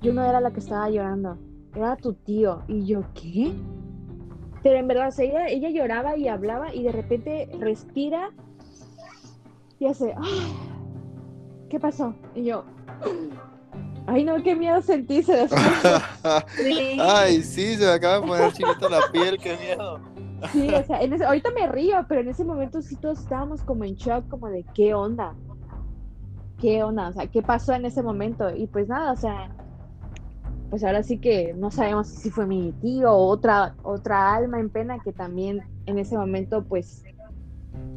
[0.00, 1.36] Yo no era la que estaba llorando,
[1.74, 2.62] era tu tío.
[2.66, 3.52] Y yo, ¿qué?
[4.62, 8.30] Pero en verdad, ella, ella lloraba y hablaba y de repente respira
[9.80, 10.48] y hace, ¡ah!
[11.70, 12.14] ¿qué pasó?
[12.34, 12.64] Y yo,
[14.06, 15.48] ay no, qué miedo sentí, se
[17.00, 19.98] Ay, sí, se me acaba de poner chinita la piel, qué miedo.
[20.52, 23.62] Sí, o sea, en ese, ahorita me río, pero en ese momento sí todos estábamos
[23.62, 25.34] como en shock, como de qué onda,
[26.58, 28.54] qué onda, o sea, qué pasó en ese momento.
[28.54, 29.50] Y pues nada, o sea,
[30.68, 34.68] pues ahora sí que no sabemos si fue mi tío o otra, otra alma en
[34.68, 37.02] pena que también en ese momento pues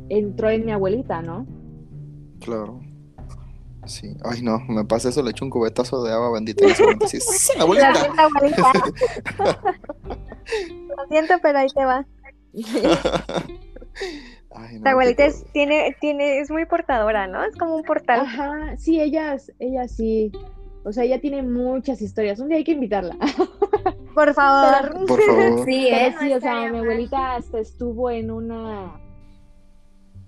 [0.07, 1.45] entró en mi abuelita, ¿no?
[2.43, 2.81] Claro.
[3.85, 6.83] Sí, ay no, me pasa eso, le echo un cubetazo de agua bendita y ese
[6.83, 7.19] momento sí,
[7.59, 8.13] abuelita.
[8.17, 8.71] abuelita.
[10.97, 12.05] Lo siento, pero ahí te va.
[14.81, 17.43] La abuelita es, tiene, tiene, es muy portadora, ¿no?
[17.43, 18.21] Es como un portal.
[18.21, 20.31] Ajá, sí, ella, ella sí.
[20.85, 22.39] O sea, ella tiene muchas historias.
[22.39, 23.17] Un día hay que invitarla.
[24.13, 25.07] Por favor.
[25.07, 25.65] Por favor.
[25.65, 26.13] Sí, ¿eh?
[26.19, 28.99] sí, o sea, mi abuelita hasta estuvo en una.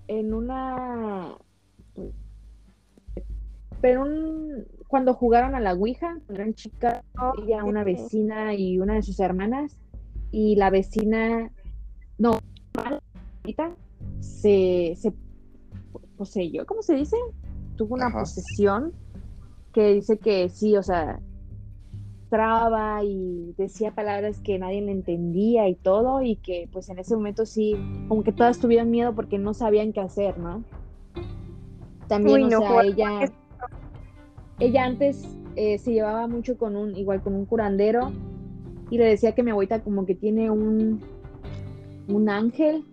[0.08, 1.36] En una.
[3.86, 7.04] Pero un, cuando jugaron a la Ouija, eran chicas,
[7.38, 9.78] ella, una vecina y una de sus hermanas,
[10.32, 11.52] y la vecina,
[12.18, 12.40] no,
[14.22, 15.14] se, se
[16.18, 17.16] poseyó, ¿cómo se dice?
[17.76, 18.92] Tuvo una posesión
[19.72, 21.20] que dice que sí, o sea,
[22.32, 27.16] traba y decía palabras que nadie le entendía y todo, y que pues en ese
[27.16, 27.76] momento sí,
[28.08, 30.64] como que todas tuvieron miedo porque no sabían qué hacer, ¿no?
[32.08, 33.32] También, o sea, ella,
[34.60, 38.12] ella antes eh, se llevaba mucho con un, igual con un curandero,
[38.90, 41.02] y le decía que mi abuelita como que tiene un,
[42.08, 42.86] un ángel,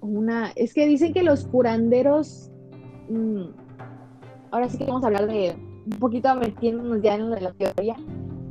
[0.00, 2.50] una, es que dicen que los curanderos,
[3.08, 3.42] mm,
[4.50, 7.96] ahora sí que vamos a hablar de un poquito metiéndonos ya en la teoría,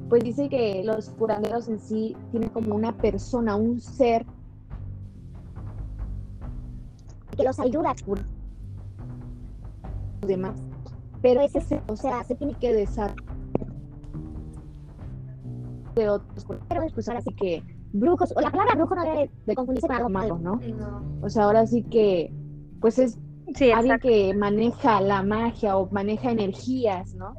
[0.09, 4.25] pues dice que los curanderos en sí tienen como una persona, un ser
[7.35, 7.95] que los ayuda a
[10.21, 10.68] los demás.
[11.21, 13.23] Pero ese o sea, se tiene que desarrollar
[15.95, 16.45] de otros
[16.93, 20.09] pues ahora sí que brujos, o la palabra brujo no debe de confundirse con algo
[20.09, 20.59] malo, ¿no?
[21.21, 22.31] O sea, ahora sí que,
[22.79, 23.19] pues es
[23.55, 27.33] Sí, alguien que maneja la magia o maneja energías, ¿no?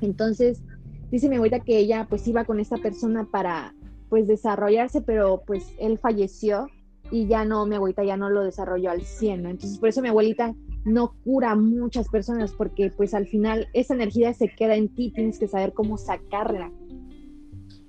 [0.00, 0.62] Entonces,
[1.10, 3.74] dice mi abuelita que ella pues iba con esta persona para
[4.08, 6.68] pues desarrollarse, pero pues él falleció
[7.10, 9.50] y ya no, mi abuelita ya no lo desarrolló al 100, ¿no?
[9.50, 10.54] Entonces, por eso mi abuelita
[10.88, 15.12] no cura a muchas personas porque pues al final esa energía se queda en ti,
[15.12, 16.72] tienes que saber cómo sacarla.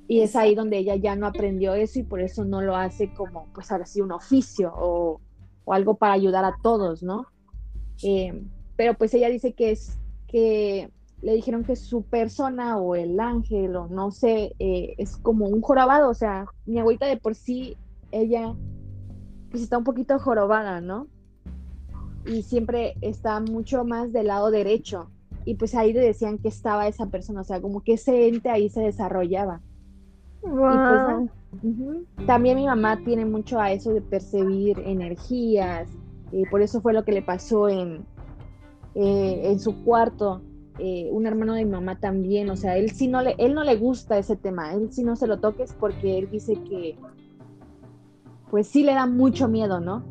[0.07, 3.13] Y es ahí donde ella ya no aprendió eso y por eso no lo hace
[3.13, 5.21] como pues ahora sí un oficio o
[5.69, 7.27] o algo para ayudar a todos, ¿no?
[8.01, 8.43] Eh,
[8.75, 10.89] pero pues ella dice que es que
[11.21, 15.61] le dijeron que su persona o el ángel o no sé, eh, es como un
[15.61, 17.77] jorobado, o sea, mi abuelita de por sí,
[18.11, 18.55] ella
[19.51, 21.07] pues está un poquito jorobada, ¿no?
[22.25, 25.09] Y siempre está mucho más del lado derecho.
[25.45, 28.49] Y pues ahí le decían que estaba esa persona, o sea, como que ese ente
[28.49, 29.61] ahí se desarrollaba.
[30.43, 35.89] Y pues, también mi mamá tiene mucho a eso de percibir energías,
[36.31, 38.05] y por eso fue lo que le pasó en,
[38.95, 40.41] eh, en su cuarto.
[40.77, 43.65] Eh, un hermano de mi mamá también, o sea, él sí no le, él no
[43.65, 46.97] le gusta ese tema, él sí no se lo toques porque él dice que
[48.49, 50.03] pues sí le da mucho miedo, ¿no?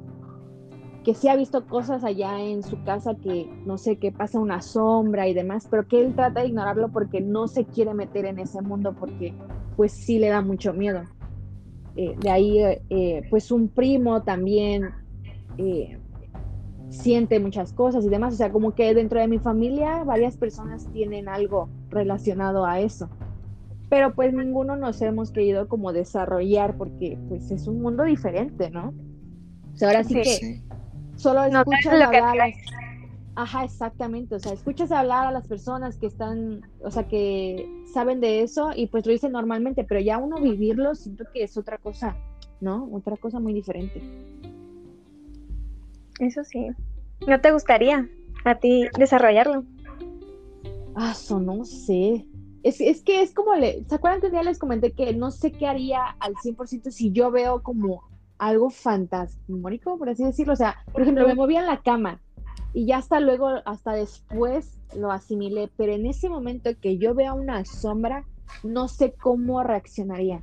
[1.09, 4.61] Que sí ha visto cosas allá en su casa que no sé, que pasa una
[4.61, 8.39] sombra y demás, pero que él trata de ignorarlo porque no se quiere meter en
[8.39, 9.33] ese mundo porque
[9.75, 11.05] pues sí le da mucho miedo.
[11.97, 12.59] Eh, de ahí,
[12.91, 14.91] eh, pues un primo también
[15.57, 15.99] eh,
[16.91, 18.35] siente muchas cosas y demás.
[18.35, 23.09] O sea, como que dentro de mi familia varias personas tienen algo relacionado a eso.
[23.89, 28.93] Pero pues ninguno nos hemos querido como desarrollar porque pues es un mundo diferente, ¿no?
[29.73, 30.68] O sea, ahora sí, que
[31.19, 32.47] solo escuchas hablar a
[33.39, 34.35] Ajá, exactamente.
[34.35, 38.73] O sea, escuchas hablar a las personas que están, o sea, que saben de eso
[38.75, 42.17] y pues lo dicen normalmente, pero ya uno vivirlo siento que es otra cosa,
[42.61, 42.89] ¿no?
[42.93, 44.03] Otra cosa muy diferente.
[46.19, 46.67] Eso sí.
[47.29, 48.09] ¿No te gustaría
[48.45, 49.65] a ti desarrollarlo?
[50.97, 52.27] Ah, eso no sé.
[52.65, 55.31] Es, es que es como, le, ¿se acuerdan que un día les comenté que no
[55.31, 58.03] sé qué haría al 100% si yo veo como
[58.39, 60.53] algo fantasmónico, por así decirlo?
[60.53, 62.21] O sea, por ejemplo, me movía en la cama
[62.73, 67.33] y ya hasta luego, hasta después lo asimilé, pero en ese momento que yo vea
[67.33, 68.25] una sombra,
[68.63, 70.43] no sé cómo reaccionaría.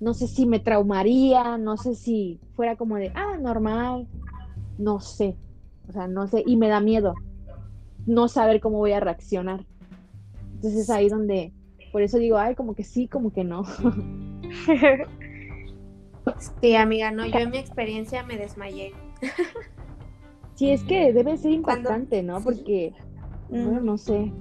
[0.00, 4.06] No sé si me traumaría, no sé si fuera como de, ah, normal,
[4.78, 5.36] no sé,
[5.88, 7.14] o sea, no sé, y me da miedo
[8.06, 9.66] no saber cómo voy a reaccionar.
[10.54, 11.52] Entonces es ahí donde,
[11.92, 13.64] por eso digo, ay, como que sí, como que no.
[16.60, 18.92] Sí, amiga, no, yo en mi experiencia me desmayé.
[20.58, 22.40] Sí, es que debe ser impactante, ¿no?
[22.42, 22.92] Porque,
[23.48, 24.32] bueno, no sé.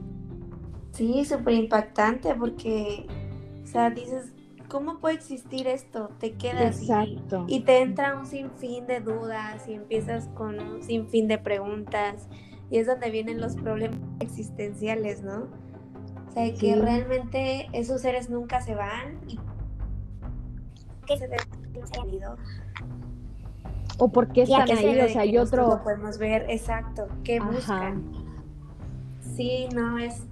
[0.91, 3.05] Sí, súper impactante porque,
[3.61, 4.33] o sea, dices,
[4.67, 6.09] ¿cómo puede existir esto?
[6.19, 7.45] Te quedas Exacto.
[7.47, 12.27] Y, te entra un sinfín de dudas y empiezas con un sinfín de preguntas
[12.71, 15.47] y es donde vienen los problemas existenciales, ¿no?
[16.29, 19.39] O sea, que realmente esos seres nunca se van y
[21.07, 22.37] que se ido.
[23.99, 25.69] O por qué están ahí, o sea, hay otro...
[25.69, 28.03] Lo podemos ver, exacto, qué buscan.
[29.35, 30.27] Sí, no, es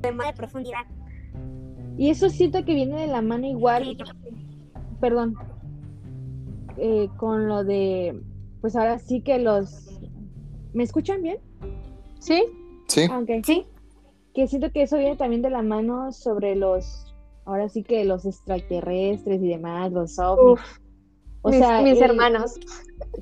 [0.00, 0.86] tema de profundidad.
[1.98, 3.96] Y eso siento que viene de la mano igual,
[5.00, 5.36] perdón,
[6.76, 8.22] eh, con lo de,
[8.60, 10.00] pues ahora sí que los...
[10.72, 11.38] ¿Me escuchan bien?
[12.18, 12.44] Sí.
[12.86, 13.06] Sí.
[13.10, 13.44] Ah, ok.
[13.44, 13.66] Sí.
[14.34, 17.15] Que siento que eso viene también de la mano sobre los,
[17.46, 20.60] ahora sí que los extraterrestres y demás, los ovnis.
[21.42, 22.58] O mis, sea, mis hermanos.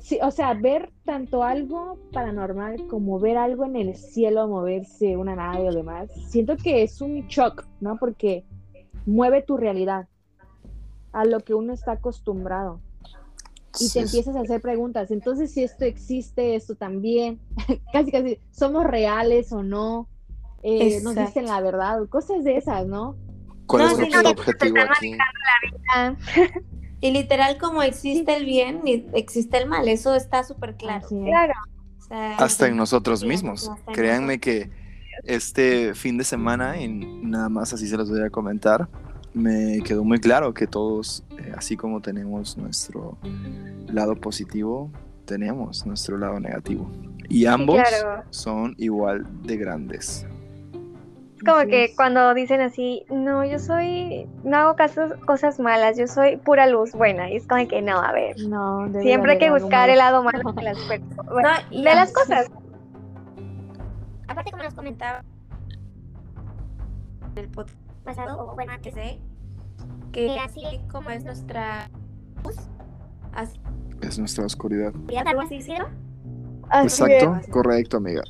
[0.01, 5.35] Sí, o sea, ver tanto algo paranormal como ver algo en el cielo moverse, una
[5.35, 7.97] nave o demás, siento que es un shock, ¿no?
[7.97, 8.43] Porque
[9.05, 10.07] mueve tu realidad
[11.11, 12.81] a lo que uno está acostumbrado.
[13.79, 15.11] Y te empiezas a hacer preguntas.
[15.11, 17.39] Entonces, si esto existe, esto también,
[17.93, 20.07] casi, casi, somos reales o no,
[20.63, 23.15] eh, nos dicen la verdad, cosas de esas, ¿no?
[23.67, 25.17] ¿Cuál No, es sí, nuestro no, objetivo aquí?
[27.01, 31.05] Y literal, como existe el bien, y existe el mal, eso está súper claro.
[31.05, 31.09] Es.
[31.09, 31.53] Claro.
[31.99, 33.69] O sea, Hasta en nosotros sí, mismos.
[33.93, 34.71] Créanme que
[35.23, 38.87] este fin de semana, y nada más así se los voy a comentar,
[39.35, 43.17] me quedó muy claro que todos, eh, así como tenemos nuestro
[43.87, 44.89] lado positivo,
[45.25, 46.89] tenemos nuestro lado negativo.
[47.29, 48.23] Y ambos claro.
[48.29, 50.25] son igual de grandes.
[51.45, 51.95] Como Así que es.
[51.95, 56.93] cuando dicen así, no, yo soy, no hago casos, cosas malas, yo soy pura luz
[56.93, 57.29] buena.
[57.29, 58.35] Y es como que no, a ver.
[58.47, 62.49] No, Siempre hay que buscar el lado malo de las, bueno, No, de las cosas.
[64.27, 65.23] Aparte, como nos comentaba
[67.35, 69.19] en el podcast pasado, o bueno, antes de,
[70.11, 71.89] que así como es nuestra
[72.43, 72.55] luz,
[73.33, 73.59] así
[74.01, 74.93] Es nuestra oscuridad.
[75.25, 75.61] algo así
[76.83, 78.23] Exacto, correcto, amiga.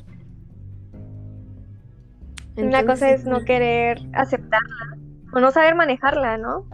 [2.56, 4.98] Una cosa Entonces, es no querer aceptarla
[5.32, 6.66] o no saber manejarla, ¿no?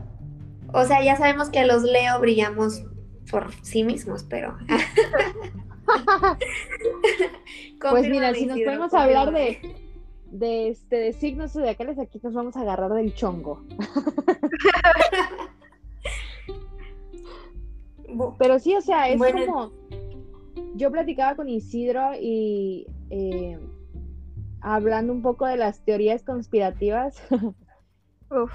[0.72, 2.84] O sea, ya sabemos que los Leo brillamos
[3.30, 4.56] por sí mismos, pero.
[7.80, 9.58] Pues mira, si nos podemos hablar de,
[10.30, 13.64] de, este, de signos zodiacales, aquí nos vamos a agarrar del chongo.
[18.38, 19.44] Pero sí, o sea, es Bueno.
[19.46, 19.72] como.
[20.74, 23.58] Yo platicaba con Isidro y eh,
[24.62, 27.22] hablando un poco de las teorías conspirativas.
[28.30, 28.52] Uf.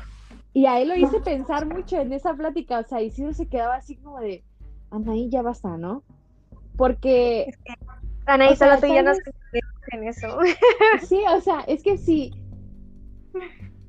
[0.54, 2.80] Y a él lo hice pensar mucho en esa plática.
[2.80, 4.44] O sea, Isidro se quedaba así como de,
[4.90, 6.04] Anaí, ya basta, ¿no?
[6.76, 7.54] Porque
[8.26, 9.20] Anaí, sea, solo tú y yo tal nos
[9.92, 10.28] en eso.
[11.08, 12.32] Sí, o sea, es que si,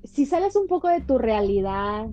[0.04, 2.08] si sales un poco de tu realidad,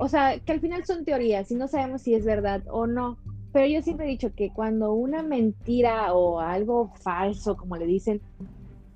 [0.00, 3.18] o sea, que al final son teorías y no sabemos si es verdad o no,
[3.52, 8.20] pero yo siempre he dicho que cuando una mentira o algo falso, como le dicen,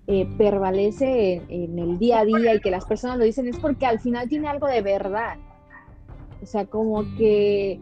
[0.07, 3.59] eh, prevalece en, en el día a día y que las personas lo dicen es
[3.59, 5.37] porque al final tiene algo de verdad.
[6.43, 7.81] O sea, como que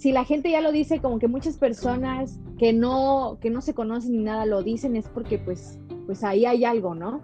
[0.00, 3.74] si la gente ya lo dice, como que muchas personas que no, que no se
[3.74, 7.20] conocen ni nada lo dicen, es porque pues, pues ahí hay algo, ¿no?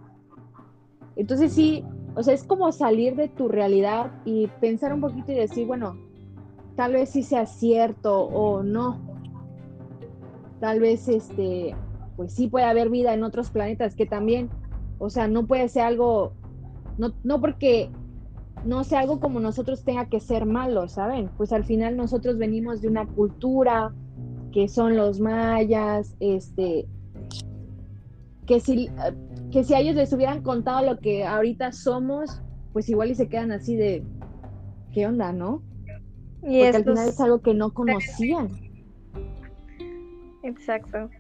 [1.17, 1.85] Entonces sí,
[2.15, 5.97] o sea, es como salir de tu realidad y pensar un poquito y decir, bueno,
[6.75, 9.01] tal vez sí sea cierto o no.
[10.61, 11.75] Tal vez este,
[12.17, 14.51] pues sí puede haber vida en otros planetas que también,
[14.99, 16.33] o sea, no puede ser algo,
[16.99, 17.91] no, no porque
[18.65, 21.31] no sea algo como nosotros tenga que ser malo, ¿saben?
[21.37, 23.95] Pues al final nosotros venimos de una cultura
[24.53, 26.89] que son los mayas, este,
[28.47, 28.89] que si,
[29.51, 32.41] que si a ellos les hubieran contado lo que ahorita somos,
[32.73, 34.05] pues igual y se quedan así de,
[34.93, 35.63] ¿qué onda, no?
[36.43, 38.49] Y Porque al final es algo que no conocían.
[40.43, 41.11] Exacto.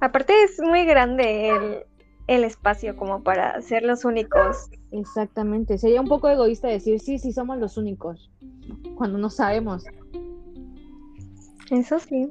[0.00, 1.84] Aparte es muy grande el,
[2.28, 4.68] el espacio como para ser los únicos.
[4.92, 5.78] Exactamente.
[5.78, 8.30] Sería un poco egoísta decir, sí, sí, somos los únicos,
[8.94, 9.84] cuando no sabemos.
[11.70, 12.30] Eso sí.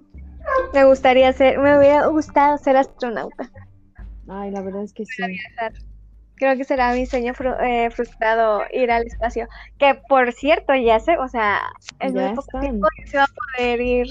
[0.74, 3.52] Me gustaría ser, me hubiera gustado ser astronauta.
[4.28, 5.24] Ay, la verdad es que sí.
[6.36, 9.48] Creo que será mi sueño fru- eh, frustrado ir al espacio.
[9.78, 11.60] Que por cierto, ya sé, o sea,
[12.00, 14.08] en muy poco tiempo se va a poder ir.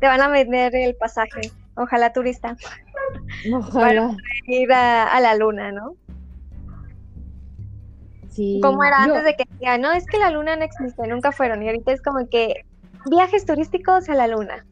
[0.00, 1.50] Te van a vender el pasaje.
[1.76, 2.56] Ojalá turista.
[3.54, 4.16] Ojalá.
[4.46, 5.94] ir a, a la luna, ¿no?
[8.28, 8.60] Sí.
[8.62, 11.32] Como era Yo- antes de que digan, no, es que la luna no existe, nunca
[11.32, 11.62] fueron.
[11.62, 12.64] Y ahorita es como que
[13.10, 14.66] viajes turísticos a la luna.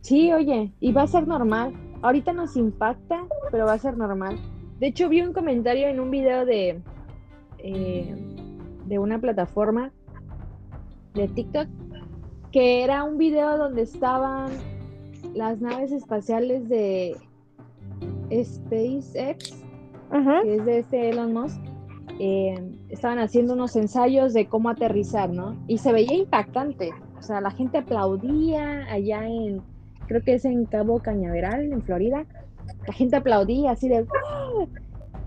[0.00, 1.72] Sí, oye, y va a ser normal.
[2.02, 4.38] Ahorita nos impacta, pero va a ser normal.
[4.80, 6.80] De hecho, vi un comentario en un video de,
[7.58, 8.14] eh,
[8.86, 9.92] de una plataforma
[11.14, 11.68] de TikTok
[12.50, 14.50] que era un video donde estaban
[15.34, 17.16] las naves espaciales de
[18.30, 19.64] SpaceX,
[20.42, 21.60] que es de este Elon Musk.
[22.18, 25.56] eh, estaban haciendo unos ensayos de cómo aterrizar, ¿no?
[25.66, 26.90] Y se veía impactante.
[27.18, 29.62] O sea, la gente aplaudía allá en,
[30.06, 32.26] creo que es en Cabo Cañaveral, en Florida.
[32.86, 34.68] La gente aplaudía así de "¡Wow!".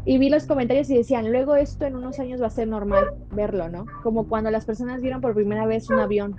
[0.05, 3.15] Y vi los comentarios y decían, luego esto en unos años va a ser normal
[3.31, 3.85] verlo, ¿no?
[4.03, 6.35] Como cuando las personas vieron por primera vez un avión.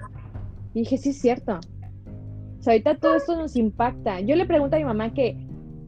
[0.72, 1.58] Y dije, sí es cierto.
[2.66, 4.18] Sea, ahorita todo esto nos impacta.
[4.18, 5.36] Yo le pregunto a mi mamá que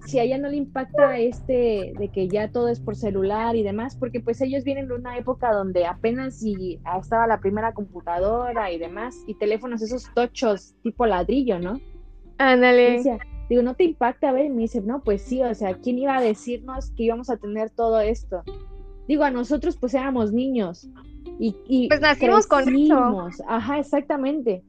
[0.07, 3.65] si a ella no le impacta este de que ya todo es por celular y
[3.65, 8.71] demás, porque pues ellos vienen de una época donde apenas y estaba la primera computadora
[8.71, 11.81] y demás, y teléfonos esos tochos tipo ladrillo, ¿no?
[12.39, 13.03] Ándale.
[13.49, 14.29] digo, ¿no te impacta?
[14.29, 17.03] A ver, y me dice, no, pues sí, o sea, ¿quién iba a decirnos que
[17.03, 18.45] íbamos a tener todo esto?
[19.09, 20.89] Digo, a nosotros pues éramos niños.
[21.41, 23.43] Y, y Pues nacimos con eso.
[23.49, 24.63] Ajá, exactamente.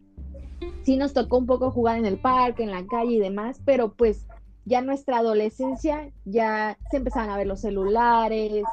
[0.83, 3.93] Sí nos tocó un poco jugar en el parque, en la calle y demás, pero
[3.93, 4.25] pues
[4.65, 8.63] ya nuestra adolescencia ya se empezaban a ver los celulares,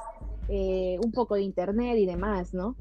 [0.49, 2.77] eh, un poco de internet y demás, ¿no?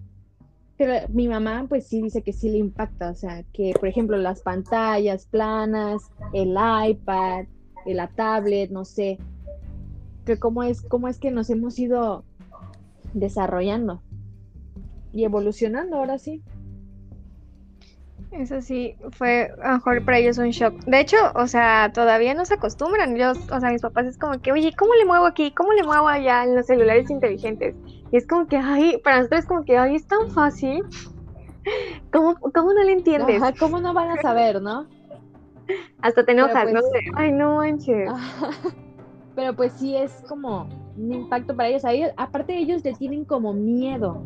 [0.78, 4.18] Pero mi mamá pues sí dice que sí le impacta, o sea, que por ejemplo
[4.18, 6.01] las pantallas planas,
[6.34, 7.45] el iPad,
[7.86, 9.18] la tablet, no sé,
[10.26, 12.24] que cómo es, cómo es que nos hemos ido
[13.14, 14.01] desarrollando
[15.14, 16.43] y evolucionando ahora sí.
[18.38, 20.74] Eso sí, fue a lo mejor para ellos un shock.
[20.86, 23.16] De hecho, o sea, todavía no se acostumbran.
[23.16, 25.52] Yo, o sea, mis papás es como que, oye, ¿cómo le muevo aquí?
[25.52, 27.76] ¿Cómo le muevo allá en los celulares inteligentes?
[28.12, 30.84] Y es como que, ay, para nosotros es como que, ay, es tan fácil.
[32.12, 33.42] ¿Cómo, cómo no le entiendes?
[33.42, 34.86] Ajá, ¿cómo no van a saber, no?
[36.02, 36.82] Hasta te enojas, ¿no?
[36.82, 38.12] pues- De, Ay, no manches.
[39.36, 40.68] Pero pues sí es como
[40.98, 41.84] un impacto para ellos.
[41.86, 44.22] A ellos aparte ellos le tienen como miedo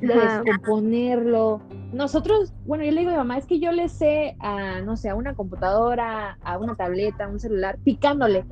[0.00, 1.60] de descomponerlo.
[1.94, 4.96] Nosotros, bueno, yo le digo a mi mamá, es que yo le sé a, no
[4.96, 8.44] sé, a una computadora, a una tableta, a un celular, picándole.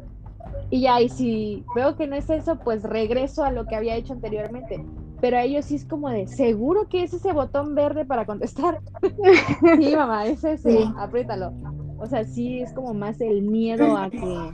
[0.71, 3.97] Y ya, y si veo que no es eso, pues regreso a lo que había
[3.97, 4.81] hecho anteriormente.
[5.21, 8.81] Pero a ellos sí es como de, ¿seguro que es ese botón verde para contestar?
[9.77, 10.93] sí, mamá, es ese, Sí.
[10.99, 11.53] apriétalo.
[11.99, 14.53] O sea, sí es como más el miedo a que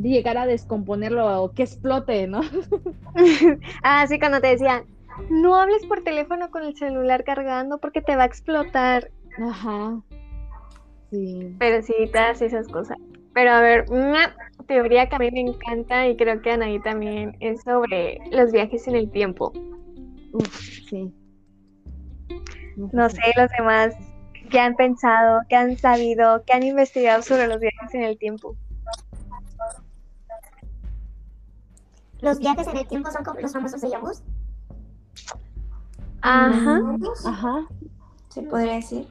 [0.00, 2.42] llegar a descomponerlo o que explote, ¿no?
[3.82, 4.84] Ah, sí, cuando te decían,
[5.30, 9.10] no hables por teléfono con el celular cargando porque te va a explotar.
[9.38, 10.00] Ajá.
[11.10, 11.54] Sí.
[11.58, 12.98] Pero sí, todas esas cosas.
[13.34, 14.34] Pero a ver, una
[14.66, 18.50] teoría que a mí me encanta y creo que a Anaí también es sobre los
[18.50, 19.52] viajes en el tiempo.
[20.32, 21.12] Uf, sí.
[22.92, 23.94] No sé, los demás,
[24.50, 28.56] qué han pensado, qué han sabido, qué han investigado sobre los viajes en el tiempo.
[32.20, 34.22] Los viajes en el tiempo son como los famosos déjà.
[36.26, 36.80] Ajá.
[37.24, 37.66] Ajá.
[38.28, 39.06] Se podría decir.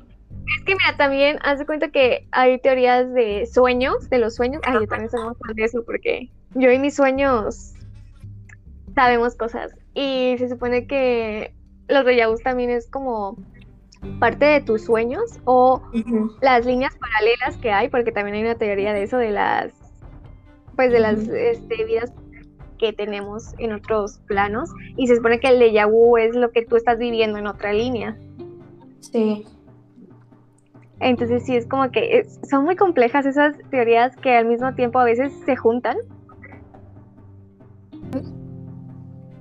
[0.58, 4.62] Es que mira, también haz de cuenta que hay teorías de sueños, de los sueños.
[4.66, 7.74] Ay, yo también soy muy fan de eso porque yo y mis sueños
[8.94, 9.76] sabemos cosas.
[9.94, 11.54] Y se supone que
[11.88, 13.38] los vus también es como
[14.20, 15.82] parte de tus sueños o
[16.42, 19.74] las líneas paralelas que hay, porque también hay una teoría de eso, de las,
[20.76, 22.12] pues de las este, vidas
[22.78, 24.70] que tenemos en otros planos.
[24.98, 27.74] Y se supone que el déjà vu es lo que tú estás viviendo en otra
[27.74, 28.18] línea.
[29.00, 29.46] Sí.
[31.00, 35.00] Entonces sí es como que es- son muy complejas esas teorías que al mismo tiempo
[35.00, 35.98] a veces se juntan.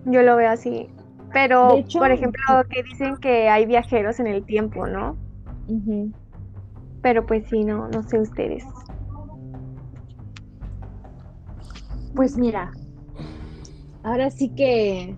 [0.07, 0.89] Yo lo veo así.
[1.33, 5.17] Pero, hecho, por ejemplo, que dicen que hay viajeros en el tiempo, ¿no?
[7.03, 8.65] Pero pues sí, no, no sé ustedes.
[12.15, 12.71] Pues mira,
[14.05, 15.17] ahora sí que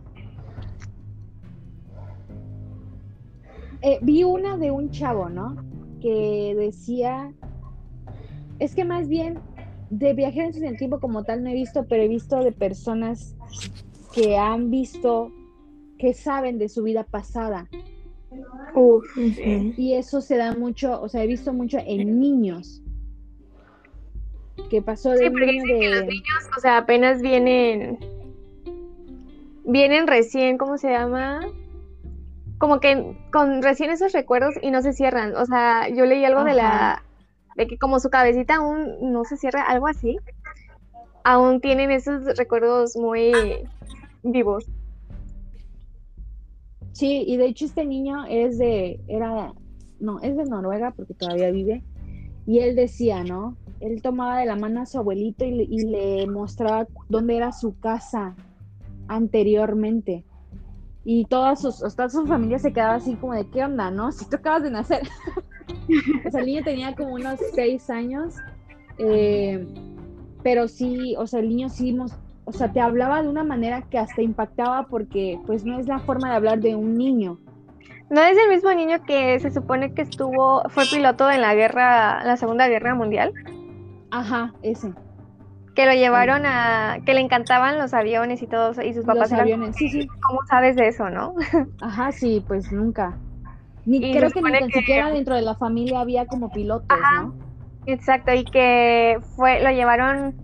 [3.82, 5.56] eh, vi una de un chavo, ¿no?
[6.00, 7.32] Que decía,
[8.58, 9.38] es que más bien
[9.90, 13.36] de viajeros en el tiempo como tal no he visto, pero he visto de personas
[14.14, 15.30] que han visto,
[15.98, 17.68] que saben de su vida pasada.
[19.76, 22.82] Y eso se da mucho, o sea, he visto mucho en niños.
[24.70, 26.06] Que pasó de Sí, porque niño que los de...
[26.06, 27.98] niños, o sea, apenas vienen,
[29.66, 31.40] vienen recién, ¿cómo se llama?
[32.58, 35.36] Como que con recién esos recuerdos y no se cierran.
[35.36, 37.02] O sea, yo leí algo de la,
[37.56, 40.16] de que como su cabecita aún no se cierra, algo así,
[41.24, 43.32] aún tienen esos recuerdos muy
[44.22, 44.64] vivos.
[46.92, 49.52] Sí, y de hecho este niño es de, era,
[50.00, 51.82] no, es de Noruega porque todavía vive,
[52.46, 53.56] y él decía, ¿no?
[53.80, 57.52] Él tomaba de la mano a su abuelito y le, y le mostraba dónde era
[57.52, 58.34] su casa
[59.08, 60.24] anteriormente.
[61.04, 64.10] Y todas sus, toda su familia se quedaba así como de, ¿qué onda, no?
[64.10, 65.02] Si tú acabas de nacer.
[66.26, 68.34] o sea, el niño tenía como unos seis años,
[68.98, 69.66] eh,
[70.42, 71.96] pero sí, o sea, el niño sí,
[72.44, 75.98] o sea, te hablaba de una manera que hasta impactaba porque pues no es la
[76.00, 77.38] forma de hablar de un niño.
[78.08, 82.22] ¿No es el mismo niño que se supone que estuvo, fue piloto en la guerra,
[82.24, 83.32] la Segunda Guerra Mundial?
[84.12, 84.92] Ajá, ese.
[85.76, 89.30] Que lo llevaron a, que le encantaban los aviones y todo, eso, y sus papás
[89.30, 90.08] Los eran, aviones, sí, sí.
[90.26, 91.34] ¿cómo sabes de eso, no?
[91.82, 93.14] Ajá, sí, pues nunca.
[93.84, 96.88] Ni, Y creo que ni tan que- siquiera dentro de la familia había como pilotos,
[96.88, 97.22] Ajá.
[97.24, 97.34] ¿no?
[97.84, 100.34] Exacto, y que fue, lo llevaron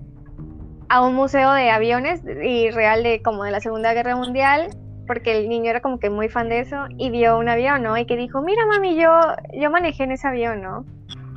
[0.90, 4.68] a un museo de aviones y real de como de la Segunda Guerra Mundial,
[5.06, 7.96] porque el niño era como que muy fan de eso y vio un avión, ¿no?
[7.96, 9.10] Y que dijo, mira mami, yo,
[9.58, 10.84] yo manejé en ese avión, ¿no?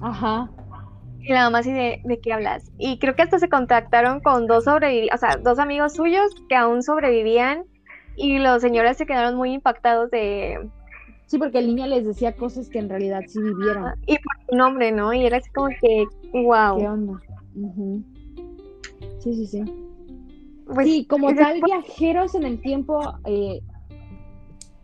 [0.04, 0.50] Ajá.
[1.28, 2.72] Y la mamá así de, ¿de qué hablas?
[2.78, 6.56] Y creo que hasta se contactaron con dos sobrevivientes, o sea, dos amigos suyos que
[6.56, 7.64] aún sobrevivían
[8.16, 10.70] y los señores se quedaron muy impactados de,
[11.28, 13.94] Sí, porque el niño les decía cosas que en realidad sí vivieron.
[14.06, 15.12] y por su nombre, ¿no?
[15.14, 16.78] Y era así como que, wow.
[16.78, 17.20] ¿Qué onda?
[19.20, 19.64] Sí, sí, sí.
[20.68, 23.60] Pues, sí, como tal, tipo- viajeros en el tiempo, eh,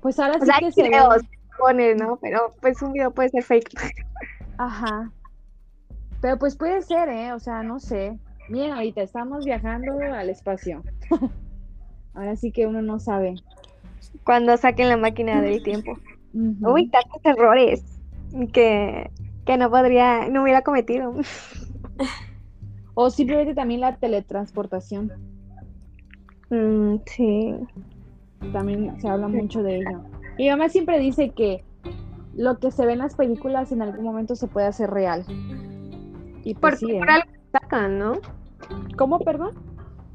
[0.02, 1.22] pues ahora o sí sea, que hay se ve- videos,
[1.60, 2.18] pones, ¿no?
[2.20, 3.70] Pero pues un video puede ser fake.
[4.58, 5.12] Ajá.
[6.22, 7.34] Pero pues puede ser, ¿eh?
[7.34, 8.18] O sea, no sé.
[8.50, 10.84] Miren, ahorita estamos viajando al espacio.
[12.14, 13.36] Ahora sí que uno no sabe.
[14.24, 15.98] Cuando saquen la máquina del tiempo.
[16.34, 17.84] Uy, tantos errores
[18.54, 19.10] que,
[19.46, 21.16] que no podría, no hubiera cometido.
[22.94, 25.12] O simplemente también la teletransportación.
[26.50, 27.56] Mm, sí.
[28.52, 30.04] También se habla mucho de ello.
[30.38, 31.64] Mi mamá siempre dice que
[32.36, 35.26] lo que se ve en las películas en algún momento se puede hacer real.
[36.44, 37.00] Y pues Porque sí, ¿eh?
[37.00, 38.14] por algo sacan, ¿no?
[38.98, 39.54] ¿Cómo, perdón?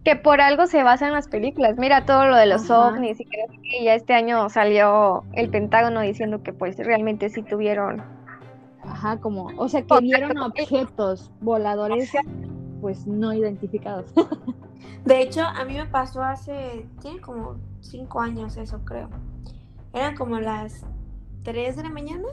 [0.05, 1.77] Que por algo se basan las películas.
[1.77, 2.89] Mira todo lo de los Ajá.
[2.89, 7.29] ovnis y que sé qué, ya este año salió el Pentágono diciendo que pues realmente
[7.29, 8.03] sí tuvieron.
[8.83, 12.12] Ajá, como, o sea, que vieron objetos voladores
[12.81, 14.12] pues no identificados.
[15.05, 19.09] De hecho, a mí me pasó hace, tiene como cinco años eso creo.
[19.93, 20.85] Eran como las
[21.43, 22.29] 3 de la mañana,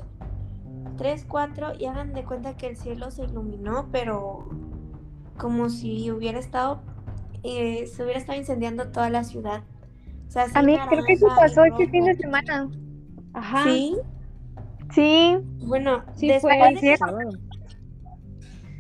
[0.97, 4.47] 3, 4, y hagan de cuenta que el cielo se iluminó, pero
[5.38, 6.81] como si hubiera estado,
[7.43, 9.63] eh, se hubiera estado incendiando toda la ciudad.
[10.27, 12.69] O sea, así A mí creo que eso pasó este fin de semana.
[13.34, 13.63] Ajá.
[13.63, 13.97] Sí,
[14.93, 16.95] Sí, bueno, Sí, después fue de que.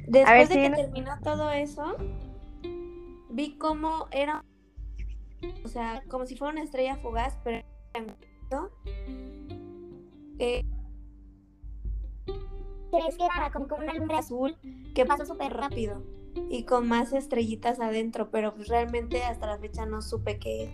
[0.07, 1.95] Después ver, de que terminó todo eso,
[3.29, 4.43] vi cómo era,
[5.63, 7.63] o sea, como si fuera una estrella fugaz, pero.
[10.39, 10.63] Eh,
[12.99, 14.55] ¿Crees que era como con una lumbre azul?
[14.93, 16.01] que pasó súper rápido.
[16.49, 20.69] y con más estrellitas adentro, pero pues realmente hasta la fecha no supe qué.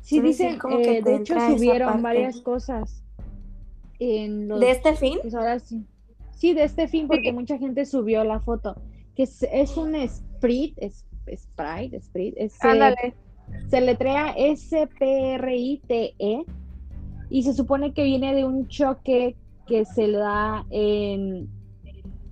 [0.00, 3.02] Sí, dicen, como que eh, te de hecho subieron varias cosas
[3.98, 5.84] en los, De este fin, pues ahora sí.
[6.30, 8.76] Sí, de este fin, porque mucha gente subió la foto,
[9.16, 11.04] que es, es un Sprite, es,
[11.36, 13.14] Sprite, Sprite, es, se- ándale.
[13.68, 16.44] se letrea S-P-R-I-T-E E,
[17.28, 19.36] y se supone que viene de un choque
[19.68, 21.48] que se le da en,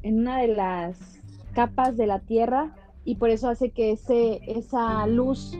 [0.02, 1.20] en una de las
[1.52, 2.74] capas de la Tierra
[3.04, 5.56] y por eso hace que ese, esa luz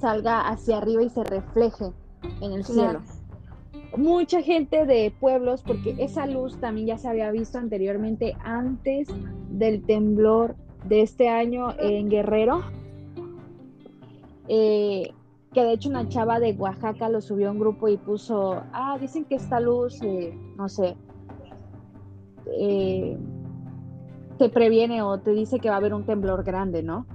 [0.00, 1.92] salga hacia arriba y se refleje
[2.40, 3.00] en el cielo.
[3.96, 9.08] Mucha gente de pueblos, porque esa luz también ya se había visto anteriormente antes
[9.50, 10.56] del temblor
[10.86, 12.62] de este año en Guerrero,
[14.48, 15.12] eh,
[15.52, 18.98] que de hecho una chava de Oaxaca lo subió a un grupo y puso, ah,
[19.00, 20.96] dicen que esta luz, eh, no sé,
[22.52, 23.16] eh,
[24.38, 27.06] te previene o te dice que va a haber un temblor grande, ¿no?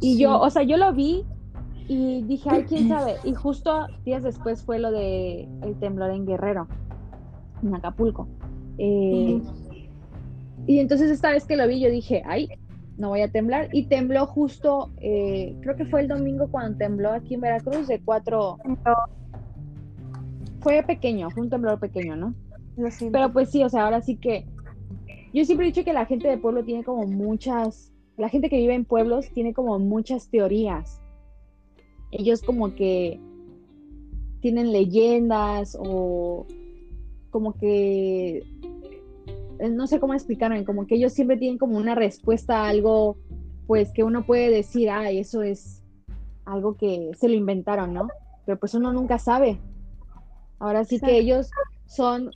[0.00, 0.22] Y Sí.
[0.22, 1.24] yo, o sea, yo lo vi
[1.88, 3.16] y dije, ay, quién sabe.
[3.24, 6.68] Y justo días después fue lo de el temblor en Guerrero,
[7.62, 8.28] en Acapulco.
[8.78, 9.40] Eh,
[10.66, 12.48] Y entonces esta vez que lo vi, yo dije, ay,
[12.98, 13.68] no voy a temblar.
[13.72, 18.00] Y tembló justo, eh, creo que fue el domingo cuando tembló aquí en Veracruz, de
[18.04, 18.58] cuatro.
[20.60, 22.34] Fue pequeño, fue un temblor pequeño, ¿no?
[22.78, 23.18] Lo siento.
[23.18, 24.46] Pero pues sí, o sea, ahora sí que
[25.34, 28.56] yo siempre he dicho que la gente de pueblo tiene como muchas, la gente que
[28.56, 31.00] vive en pueblos tiene como muchas teorías.
[32.10, 33.20] Ellos como que
[34.40, 36.46] tienen leyendas o
[37.30, 38.42] como que
[39.70, 43.16] no sé cómo explicarme, como que ellos siempre tienen como una respuesta a algo,
[43.66, 45.82] pues que uno puede decir, ay, eso es
[46.44, 48.08] algo que se lo inventaron, ¿no?
[48.46, 49.58] Pero pues uno nunca sabe.
[50.60, 51.50] Ahora sí que ellos
[51.86, 52.30] son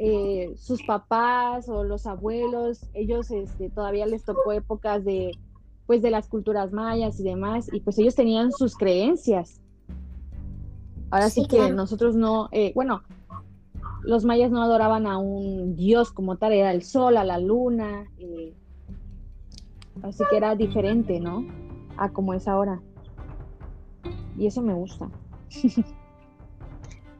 [0.00, 5.32] eh, sus papás o los abuelos, ellos este, todavía les tocó épocas de,
[5.86, 9.60] pues, de las culturas mayas y demás, y pues ellos tenían sus creencias.
[11.10, 13.02] Ahora sí, que nosotros no, eh, bueno,
[14.02, 18.06] los mayas no adoraban a un dios como tal, era el sol, a la luna,
[18.18, 18.54] eh,
[20.02, 21.44] así que era diferente, ¿no?
[21.96, 22.80] A como es ahora.
[24.36, 25.10] Y eso me gusta.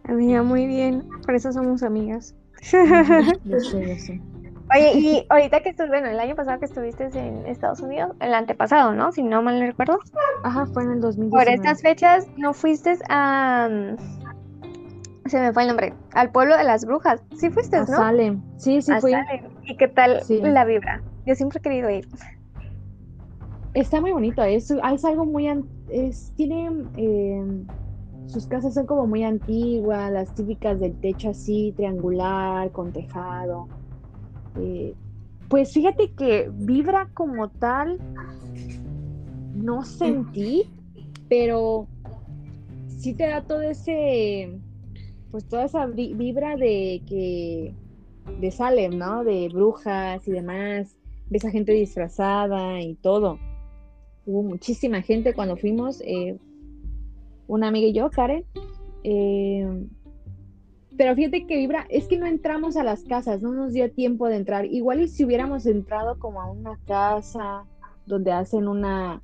[0.05, 1.09] Amiga, muy bien.
[1.27, 2.37] Por eso somos amigas.
[3.45, 4.21] Yo sé, yo sé.
[4.75, 8.35] Oye, y ahorita que estuviste, bueno, el año pasado que estuviste en Estados Unidos, el
[8.35, 9.13] antepasado, ¿no?
[9.13, 9.99] Si no mal recuerdo.
[10.45, 11.31] Ajá, fue en el 2019.
[11.31, 13.69] Por estas fechas, ¿no fuiste a...
[15.25, 15.95] Se me fue el nombre.
[16.13, 17.23] Al pueblo de las brujas.
[17.37, 17.87] Sí fuiste, A ¿no?
[17.87, 18.43] Salem.
[18.57, 19.13] Sí, sí A fui.
[19.13, 19.45] Salem.
[19.65, 20.41] ¿Y qué tal Sí.
[20.43, 21.03] la vibra?
[21.27, 22.07] Yo siempre he querido ir.
[23.75, 25.47] Está muy bonito, es, es algo muy,
[25.91, 27.45] es, tiene, eh,
[28.29, 33.69] sus casas son como muy antiguas, las típicas del techo así, triangular, con tejado.
[34.57, 34.95] Eh,
[35.49, 38.01] pues fíjate que vibra como tal,
[39.55, 40.63] no sentí,
[41.29, 41.89] pero
[42.87, 44.61] sí te da todo ese,
[45.31, 47.75] pues toda esa vi- vibra de que,
[48.27, 49.25] de Salem, ¿no?
[49.25, 50.95] De brujas y demás,
[51.31, 53.39] ves a gente disfrazada y todo.
[54.27, 56.37] Hubo muchísima gente cuando fuimos, eh,
[57.49, 58.45] una amiga y yo, Karen.
[59.03, 59.67] eh,
[60.99, 64.27] pero fíjate que vibra, es que no entramos a las casas, no nos dio tiempo
[64.27, 64.67] de entrar.
[64.67, 67.65] Igual y si hubiéramos entrado como a una casa
[68.05, 69.23] donde hacen una,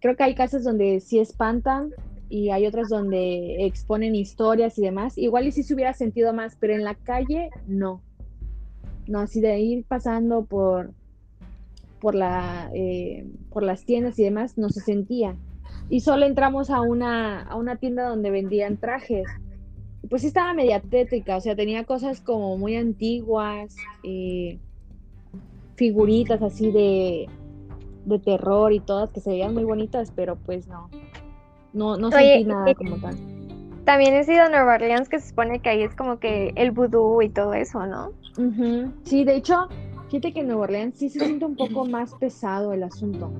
[0.00, 1.92] creo que hay casas donde sí espantan
[2.28, 5.16] y hay otras donde exponen historias y demás.
[5.16, 8.02] Igual y si se hubiera sentido más, pero en la calle no.
[9.06, 10.92] No, así de ir pasando por,
[12.00, 15.36] por, la, eh, por las tiendas y demás, no se sentía.
[15.94, 19.28] Y solo entramos a una, a una tienda donde vendían trajes.
[20.10, 24.58] Pues sí estaba media tétrica, o sea, tenía cosas como muy antiguas, eh,
[25.76, 27.28] figuritas así de,
[28.06, 30.90] de terror y todas que se veían muy bonitas, pero pues no,
[31.72, 33.16] no, no Oye, sentí nada como tal.
[33.84, 36.72] También he sido a Nueva Orleans, que se supone que ahí es como que el
[36.72, 38.10] vudú y todo eso, ¿no?
[39.04, 39.68] Sí, de hecho,
[40.08, 43.30] fíjate que en Nueva Orleans sí se siente un poco más pesado el asunto.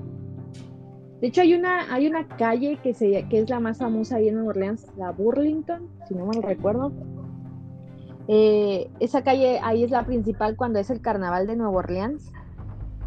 [1.24, 4.28] De hecho, hay una, hay una calle que, se, que es la más famosa ahí
[4.28, 6.92] en Nueva Orleans, la Burlington, si no mal recuerdo.
[8.28, 12.30] Eh, esa calle ahí es la principal cuando es el carnaval de Nueva Orleans.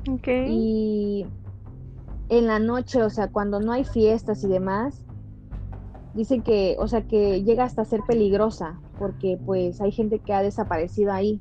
[0.09, 0.29] Ok.
[0.47, 1.27] Y
[2.29, 5.05] en la noche, o sea, cuando no hay fiestas y demás,
[6.15, 10.41] dicen que, o sea, que llega hasta ser peligrosa, porque pues hay gente que ha
[10.41, 11.39] desaparecido ahí.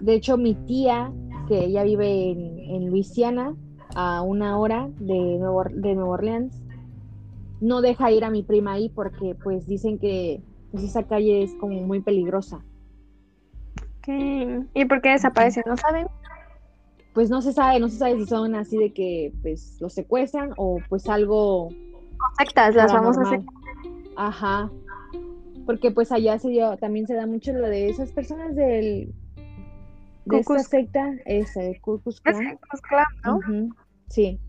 [0.00, 1.12] De hecho, mi tía,
[1.46, 3.54] que ella vive en, en Luisiana,
[3.96, 6.62] a una hora de Nuevo, de Nueva Orleans,
[7.60, 11.54] no deja ir a mi prima ahí porque pues dicen que pues, esa calle es
[11.54, 12.60] como muy peligrosa.
[14.06, 15.64] ¿Y por qué desaparecen?
[15.66, 16.06] ¿No saben?
[17.16, 20.50] pues no se sabe, no se sabe si son así de que pues los secuestran
[20.58, 21.70] o pues algo
[22.36, 23.54] Sectas, las famosas paranormal.
[24.16, 24.70] Ajá.
[25.64, 29.14] Porque pues allá se dio, también se da mucho lo de esas personas del
[30.26, 32.36] de Ku esta secta, esa, de Ku Klux Klan.
[32.36, 32.80] sectas.
[33.24, 33.40] ¿no?
[34.08, 34.40] Sí.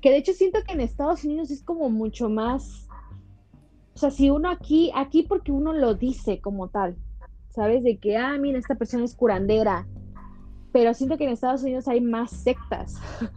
[0.00, 2.88] Que de hecho siento que en Estados Unidos es como mucho más,
[3.94, 6.96] o sea, si uno aquí, aquí porque uno lo dice como tal,
[7.50, 7.82] ¿sabes?
[7.82, 9.86] De que, ah, mira, esta persona es curandera,
[10.72, 12.94] pero siento que en Estados Unidos hay más sectas.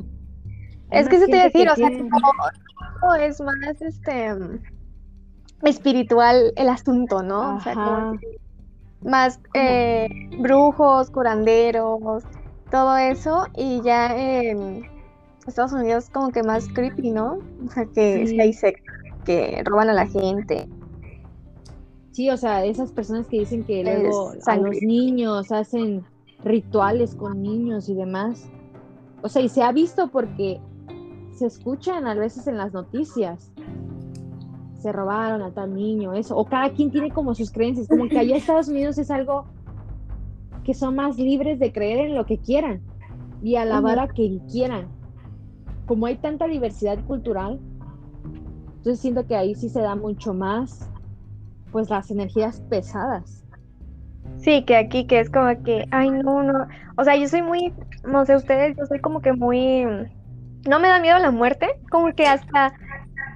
[0.93, 2.10] Hay Es que eso te iba a decir, o sea, tiene-
[3.26, 4.36] es más este
[5.64, 7.56] espiritual el asunto, ¿no?
[7.56, 8.20] O sea, como
[9.04, 12.24] más eh, brujos, curanderos,
[12.72, 14.84] todo eso, y ya en
[15.45, 17.39] Estados Unidos como que más creepy, ¿no?
[17.65, 18.61] O sea, que Sí.
[19.26, 20.67] que roban a la gente.
[22.11, 26.03] Sí, o sea, esas personas que dicen que Es luego a los niños hacen
[26.43, 28.49] rituales con niños y demás.
[29.22, 30.59] O sea, y se ha visto porque
[31.36, 33.51] se escuchan a veces en las noticias.
[34.82, 36.36] Se robaron a tal niño, eso.
[36.36, 37.88] O cada quien tiene como sus creencias.
[37.88, 39.45] Como que allá en Estados Unidos es algo
[40.64, 42.82] que son más libres de creer en lo que quieran
[43.43, 44.88] y alabar a quien quieran.
[45.86, 47.59] Como hay tanta diversidad cultural,
[48.78, 50.89] entonces siento que ahí sí se da mucho más
[51.72, 53.43] pues las energías pesadas.
[54.38, 56.68] Sí, que aquí que es como que, ay, no, no.
[56.97, 59.86] O sea, yo soy muy, no sé ustedes, yo soy como que muy,
[60.68, 62.74] no me da miedo la muerte, como que hasta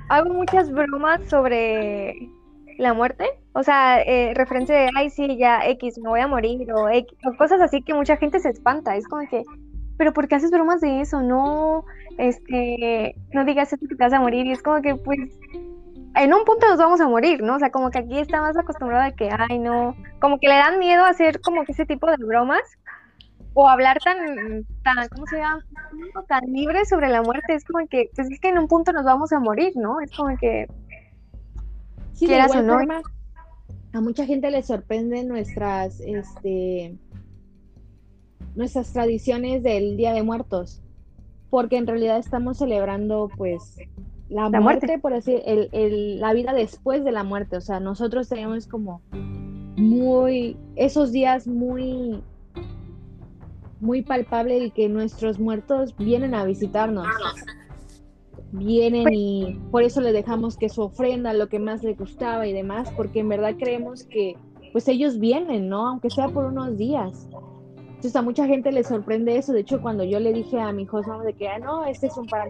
[0.09, 2.29] hago muchas bromas sobre
[2.77, 3.25] la muerte,
[3.57, 7.17] O sea, eh, referencia de, ay, sí, ya X, me voy a morir, o, X,
[7.25, 8.97] o cosas así que mucha gente se espanta.
[8.97, 9.43] Es como que,
[9.97, 11.21] pero ¿por qué haces bromas de eso?
[11.21, 11.85] No,
[12.17, 14.45] este, no digas eso que te vas a morir.
[14.45, 15.19] Y es como que, pues,
[16.15, 17.55] en un punto nos vamos a morir, ¿no?
[17.55, 20.55] O sea, como que aquí está más acostumbrado a que, ay, no, como que le
[20.55, 22.61] dan miedo a hacer como que ese tipo de bromas
[23.53, 24.17] o hablar tan,
[24.83, 25.63] tan, ¿cómo se llama?
[26.27, 27.53] Tan libre sobre la muerte.
[27.53, 30.01] Es como que, pues es que en un punto nos vamos a morir, ¿no?
[30.01, 30.67] Es como que,
[32.11, 32.73] Sí, quieras o no.
[32.73, 33.01] forma,
[33.95, 36.97] a mucha gente le sorprenden nuestras, este,
[38.55, 40.81] nuestras tradiciones del Día de Muertos,
[41.49, 43.77] porque en realidad estamos celebrando, pues,
[44.27, 44.99] la, La muerte, muerte.
[44.99, 47.55] por decir, el, el- la vida después de la muerte.
[47.55, 49.01] O sea, nosotros tenemos como
[49.77, 52.21] muy, esos días muy,
[53.79, 57.07] muy palpable y que nuestros muertos vienen a visitarnos.
[58.57, 62.47] Vienen Pues y por eso le dejamos que su ofrenda, lo que más le gustaba
[62.47, 64.35] y demás, porque en verdad creemos que
[64.71, 65.87] pues ellos vienen, ¿no?
[65.87, 67.29] Aunque sea por unos días.
[67.87, 69.53] Entonces a mucha gente le sorprende eso.
[69.53, 72.17] De hecho, cuando yo le dije a mi hijo de que, ah, no, este es
[72.17, 72.49] un pan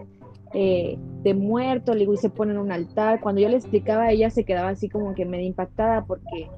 [0.52, 3.20] eh, de muerto, le digo, y se pone en un altar.
[3.20, 6.48] Cuando yo le explicaba, ella se quedaba así como que medio impactada porque,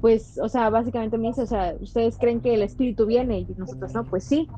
[0.00, 3.40] pues, o sea, básicamente me dice, o sea, ¿ustedes creen que el espíritu viene?
[3.40, 4.48] Y nosotros, no, pues sí.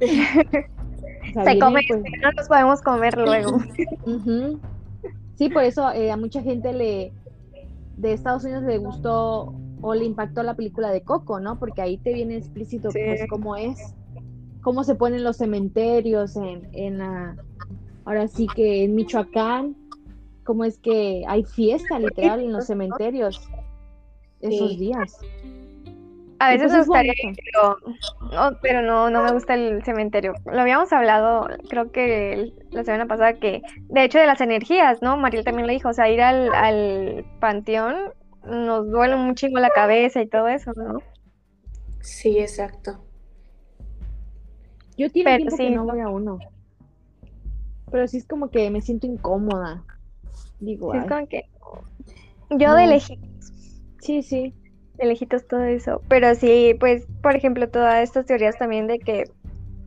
[1.30, 3.58] O sea, se come, pues, no nos podemos comer luego.
[5.36, 7.12] Sí, por eso eh, a mucha gente le
[7.96, 11.58] de Estados Unidos le gustó o le impactó la película de Coco, ¿no?
[11.58, 13.00] Porque ahí te viene explícito Sí.
[13.04, 13.94] pues cómo es,
[14.60, 17.36] cómo se ponen los cementerios en, en la,
[18.04, 19.74] ahora sí que en Michoacán,
[20.44, 23.40] cómo es que hay fiesta literal en los cementerios
[24.40, 24.76] esos Sí.
[24.76, 25.18] días.
[26.42, 27.76] A veces me gustaría, pero,
[28.32, 30.34] no, pero no, no me gusta el cementerio.
[30.44, 35.16] Lo habíamos hablado, creo que la semana pasada, que de hecho de las energías, ¿no?
[35.16, 37.94] Mariel también lo dijo, o sea, ir al, al panteón
[38.44, 41.00] nos duele un chingo la cabeza y todo eso, ¿no?
[42.00, 43.04] Sí, exacto.
[44.96, 45.62] Yo tiene Pero tiempo sí.
[45.64, 46.38] que no voy a uno.
[47.90, 49.84] Pero sí es como que me siento incómoda.
[50.58, 51.44] Digo, Sí, es como que
[52.50, 52.92] yo de No.
[52.92, 53.52] lejitos,
[54.00, 54.54] sí, sí.
[54.98, 56.02] De lejitos todo eso.
[56.08, 59.24] Pero sí, pues, por ejemplo, todas estas teorías también de que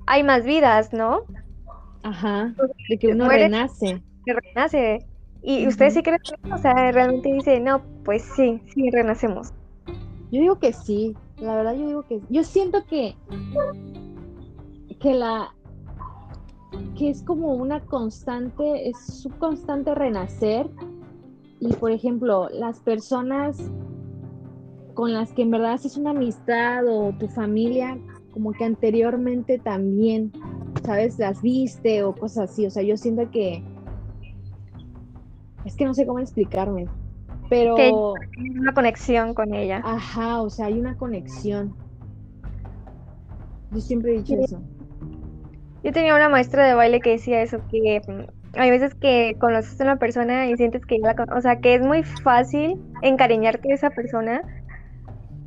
[0.08, 1.22] hay más vidas, ¿no?
[2.04, 2.54] Ajá,
[2.90, 4.02] de que uno mueres- renace.
[4.26, 5.06] Que renace.
[5.42, 6.20] Y ustedes sí creen,
[6.52, 9.54] o sea, realmente dice, no, pues sí, sí renacemos.
[10.32, 13.16] Yo digo que sí, la verdad yo digo que yo siento que
[15.00, 15.54] que la
[16.98, 20.68] que es como una constante, es su constante renacer
[21.60, 23.58] y por ejemplo, las personas
[24.96, 27.98] con las que en verdad haces una amistad o tu familia
[28.32, 30.32] como que anteriormente también,
[30.84, 31.20] ¿sabes?
[31.20, 33.62] Las viste o cosas así, o sea, yo siento que
[35.66, 36.88] es que no sé cómo explicarme,
[37.50, 37.92] pero Que-
[38.60, 39.82] Una conexión con ella.
[39.84, 41.74] Ajá, o sea, hay una conexión.
[43.72, 44.44] Yo siempre he dicho Sí.
[44.44, 44.62] eso.
[45.84, 49.80] Yo tenía una maestra de baile que decía eso, que mm, hay veces que conoces
[49.80, 53.68] a una persona y sientes que ya la o sea, que es muy fácil encariñarte
[53.68, 54.42] de esa persona,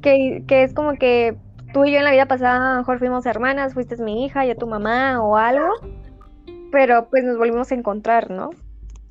[0.03, 1.37] que, que es como que
[1.73, 4.47] tú y yo en la vida pasada a lo mejor fuimos hermanas, fuiste mi hija,
[4.47, 5.69] yo tu mamá o algo,
[6.71, 8.51] pero pues nos volvimos a encontrar, ¿no?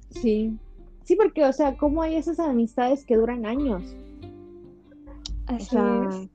[0.10, 0.58] Sí.
[1.04, 3.96] Sí, porque, o sea, ¿cómo hay esas amistades que duran años?
[5.50, 6.30] O Así sea, es.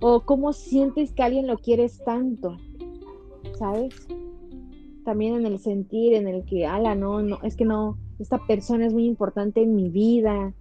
[0.00, 2.56] o cómo sientes que alguien lo quieres tanto,
[3.58, 3.94] ¿sabes?
[5.04, 8.86] También en el sentir, en el que, ala, no, no, es que no, esta persona
[8.86, 10.54] es muy importante en mi vida.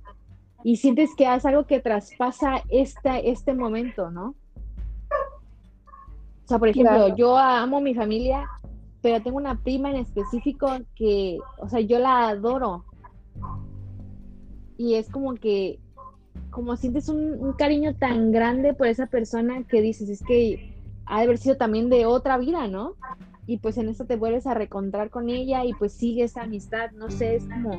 [0.68, 4.36] Y sientes que es algo que traspasa esta, este momento, ¿no?
[6.44, 7.16] O sea, por ejemplo, Claro.
[7.16, 8.46] yo amo mi familia,
[9.02, 12.84] pero tengo una prima en específico que, o sea, yo la adoro.
[14.78, 15.80] Y es como que,
[16.50, 21.20] como sientes un, un cariño tan grande por esa persona que dices, es que ha
[21.20, 22.96] de haber sido también de otra vida, ¿no?
[23.46, 26.92] Y pues en esto te vuelves a recontrar con ella y pues sigue esa amistad,
[26.92, 27.72] no sé, es como...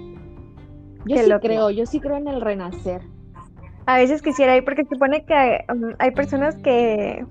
[1.09, 1.43] Yo Qué sí loco.
[1.47, 3.03] creo, yo sí creo en el renacer.
[3.87, 7.25] A veces quisiera ir porque se supone que um, hay personas que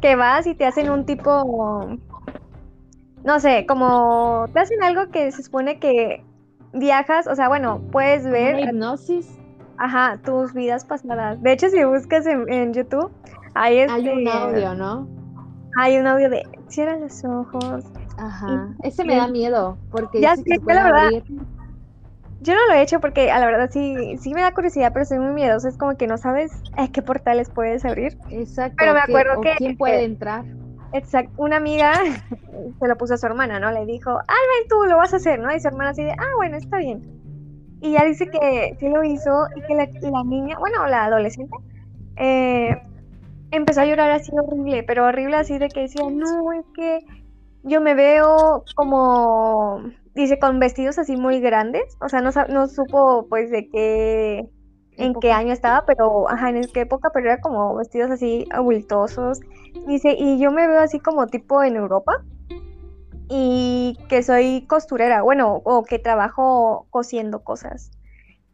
[0.00, 1.88] que vas y te hacen un tipo
[3.24, 6.24] no sé, como te hacen algo que se supone que
[6.72, 9.38] viajas, o sea, bueno, puedes Una ver, hipnosis,
[9.78, 11.40] ajá, tus vidas pasadas.
[11.42, 13.12] De hecho, si buscas en, en YouTube,
[13.54, 15.06] hay hay un este, audio, ¿no?
[15.78, 17.84] hay un audio de cierra los ojos.
[18.18, 21.24] Ajá, ese me da miedo porque Ya que sé, yo la verdad- abrir.
[22.42, 25.04] Yo no lo he hecho porque a la verdad sí, sí me da curiosidad, pero
[25.04, 25.68] soy muy miedosa.
[25.68, 28.18] Es como que no sabes eh, qué portales puedes abrir.
[28.30, 28.76] Exacto.
[28.78, 30.44] Pero me acuerdo que- quién puede entrar.
[30.92, 31.92] Exacto, una amiga
[32.80, 33.70] se lo puso a su hermana, ¿no?
[33.70, 35.54] Le dijo, ven tú, lo vas a hacer, ¿no?
[35.54, 37.02] Y su hermana así de, ah, bueno, está bien.
[37.80, 41.56] y ya dice que sí lo hizo y que la, la niña, bueno, la adolescente,
[42.16, 42.76] eh,
[43.50, 47.00] empezó a llorar así horrible, pero horrible así de que decía, no, es que
[47.62, 49.82] yo me veo como,
[50.14, 54.48] dice, con vestidos así muy grandes, o sea, no, no supo pues de qué,
[54.96, 59.40] en qué año estaba, pero, ajá, en qué época, pero era como vestidos así abultosos,
[59.86, 62.24] dice, y yo me veo así como tipo en Europa,
[63.28, 67.90] y que soy costurera, bueno, o que trabajo cosiendo cosas,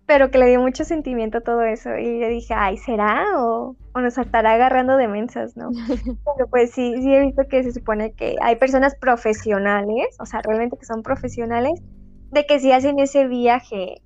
[0.09, 3.27] pero que le dio mucho sentimiento a todo eso, y yo dije, ay, ¿será?
[3.37, 5.69] O, o nos estará agarrando de mensas, ¿no?
[6.25, 10.41] Pero pues sí, sí he visto que se supone que hay personas profesionales, o sea,
[10.41, 11.83] realmente que son profesionales,
[12.31, 14.01] de que sí hacen ese viaje,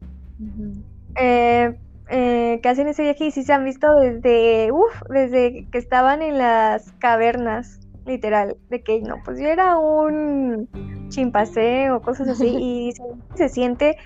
[1.21, 1.79] eh,
[2.09, 6.21] eh, que hacen ese viaje y sí se han visto desde, uf, desde que estaban
[6.21, 10.69] en las cavernas, literal, de que no, pues yo era un
[11.11, 13.05] chimpancé o cosas así, y se,
[13.37, 13.99] se siente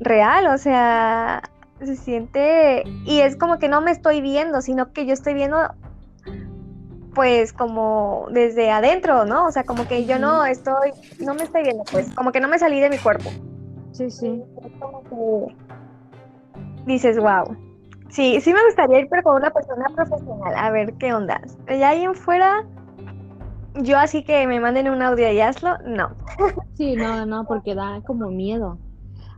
[0.00, 1.42] real, o sea,
[1.80, 5.58] se siente, y es como que no me estoy viendo, sino que yo estoy viendo
[7.14, 9.46] pues como desde adentro, ¿no?
[9.46, 12.48] O sea, como que yo no estoy, no me estoy viendo, pues, como que no
[12.48, 13.30] me salí de mi cuerpo.
[13.92, 14.42] Sí, sí.
[14.62, 15.02] Es como
[15.48, 15.56] que
[16.84, 17.56] dices, wow.
[18.10, 21.40] Sí, sí me gustaría ir, pero con una persona profesional, a ver qué onda.
[21.68, 22.66] Ya ahí en fuera,
[23.76, 26.10] yo así que me manden un audio y hazlo, no.
[26.74, 28.78] Sí, no, no, porque da como miedo.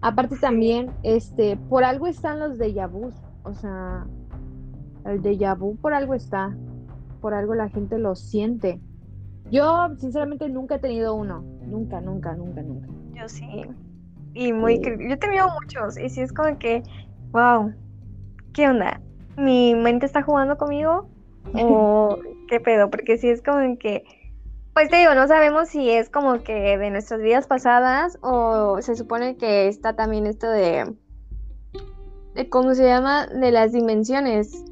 [0.00, 4.06] Aparte también, este, por algo están los déjà vus, o sea,
[5.04, 6.56] el déjà vu por algo está,
[7.20, 8.80] por algo la gente lo siente.
[9.50, 12.88] Yo, sinceramente, nunca he tenido uno, nunca, nunca, nunca, nunca.
[13.14, 13.48] Yo sí.
[14.34, 14.82] Y muy, Sí.
[14.84, 16.82] yo he tenido muchos, y sí es como que,
[17.32, 17.72] wow,
[18.52, 19.00] ¿qué onda?
[19.36, 21.08] ¿Mi mente está jugando conmigo?
[21.54, 22.18] ¿O
[22.48, 22.90] qué pedo?
[22.90, 24.04] Porque sí es como que,
[24.78, 28.94] pues te digo, no sabemos si es como que de nuestras vidas pasadas o se
[28.94, 30.94] supone que está también esto de,
[32.36, 33.26] de ¿cómo se llama?
[33.26, 34.64] De las dimensiones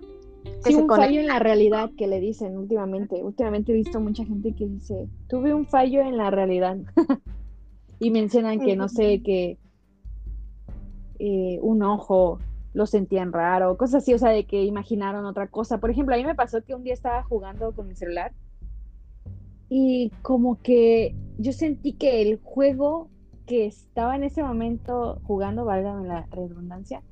[0.62, 3.20] que Sí, se un fallo en la realidad que le dicen últimamente.
[3.20, 6.76] Últimamente he visto mucha gente que dice, tuve un fallo en la realidad.
[7.98, 9.59] y mencionan que, no sé, que
[11.18, 12.38] eh, un ojo
[12.74, 15.78] lo sentían raro, cosas así, o sea, de que imaginaron otra cosa.
[15.78, 18.30] Por ejemplo, a mí me pasó que un día estaba jugando con mi celular
[19.68, 23.08] y como que yo sentí que el juego
[23.46, 27.02] que estaba en ese momento jugando, válgame la redundancia,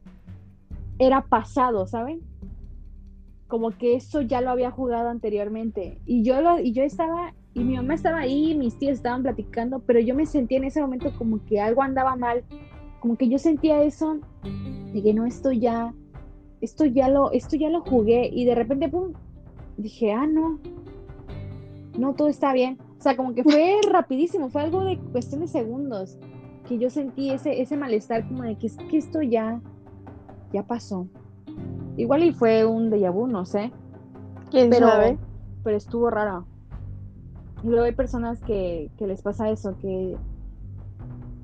[0.99, 2.21] era pasado, ¿saben?
[3.49, 6.01] Como que eso ya lo había jugado anteriormente.
[6.07, 10.01] Y yo y yo estaba, y mi mamá estaba ahí, mis tíos estaban platicando, pero
[10.01, 12.45] yo me sentía en ese momento como que algo andaba mal.
[13.01, 14.19] Como que yo sentía eso
[14.93, 15.93] de que no, esto ya,
[16.61, 18.29] esto ya lo, esto ya lo jugué.
[18.33, 19.13] Y de repente, pum,
[19.77, 20.59] dije, ah, no,
[21.99, 22.79] no, todo está bien.
[22.99, 26.19] O sea, como que fue rapidísimo, fue algo de cuestión de segundos
[26.69, 29.61] que yo sentí ese, ese malestar como de que es que esto ya,
[30.53, 31.07] ya pasó.
[31.97, 33.71] Igual y fue un déjà vu, no sé,
[34.51, 35.19] ¿Quién pero, sabe?
[35.63, 36.47] pero estuvo raro.
[37.63, 40.17] Y luego hay personas que, que les pasa eso, que,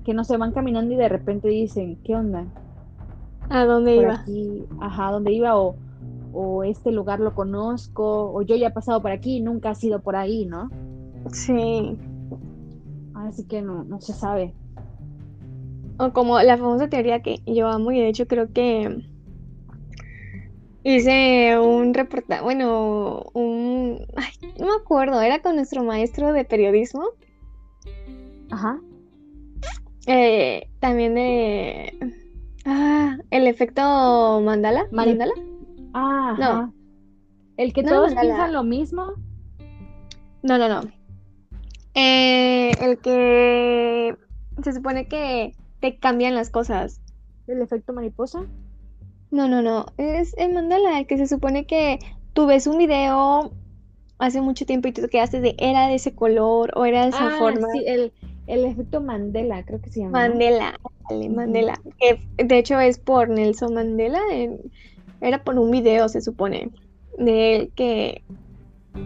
[0.05, 2.47] que no se van caminando y de repente dicen, ¿qué onda?
[3.49, 4.15] ¿A dónde Por iba?
[4.15, 5.59] aquí, ajá, ¿dónde iba?
[5.59, 5.77] O,
[6.33, 9.75] o este lugar lo conozco, o yo ya he pasado por aquí y nunca he
[9.75, 10.71] sido por ahí, ¿no?
[11.33, 11.99] Sí.
[13.15, 14.55] Así que no, no se sabe.
[15.99, 19.05] O como la famosa teoría que yo amo y de hecho creo que
[20.83, 27.05] hice un reportaje, bueno, un, ay, no me acuerdo, era con nuestro maestro de periodismo,
[28.51, 28.81] Ajá.
[30.07, 31.93] eh, también de,
[32.65, 35.35] ah, el efecto mandala, mandala,
[35.95, 36.75] Ah, No.
[37.57, 39.13] El que No, todos piensan lo mismo.
[40.43, 40.81] no, no, no,
[41.95, 44.17] Eh, el que
[44.63, 47.01] se supone que te cambian las cosas.
[47.47, 48.45] El efecto mariposa.
[49.31, 49.87] No, no, no.
[49.97, 51.99] Es el mandala, el que se supone que
[52.33, 53.53] tú ves un video
[54.19, 57.09] hace mucho tiempo y tú te quedaste de era de ese color o era de
[57.09, 57.67] esa Ah, forma.
[57.73, 58.13] sí, el,
[58.47, 60.23] el efecto Mandela, creo que se llama.
[60.27, 60.29] ¿no?
[60.35, 60.79] Mandela.
[61.31, 61.81] Mandela.
[61.99, 64.21] Que de hecho es por Nelson Mandela.
[64.31, 64.61] en-
[65.21, 66.71] era por un video, se supone,
[67.19, 68.25] de él que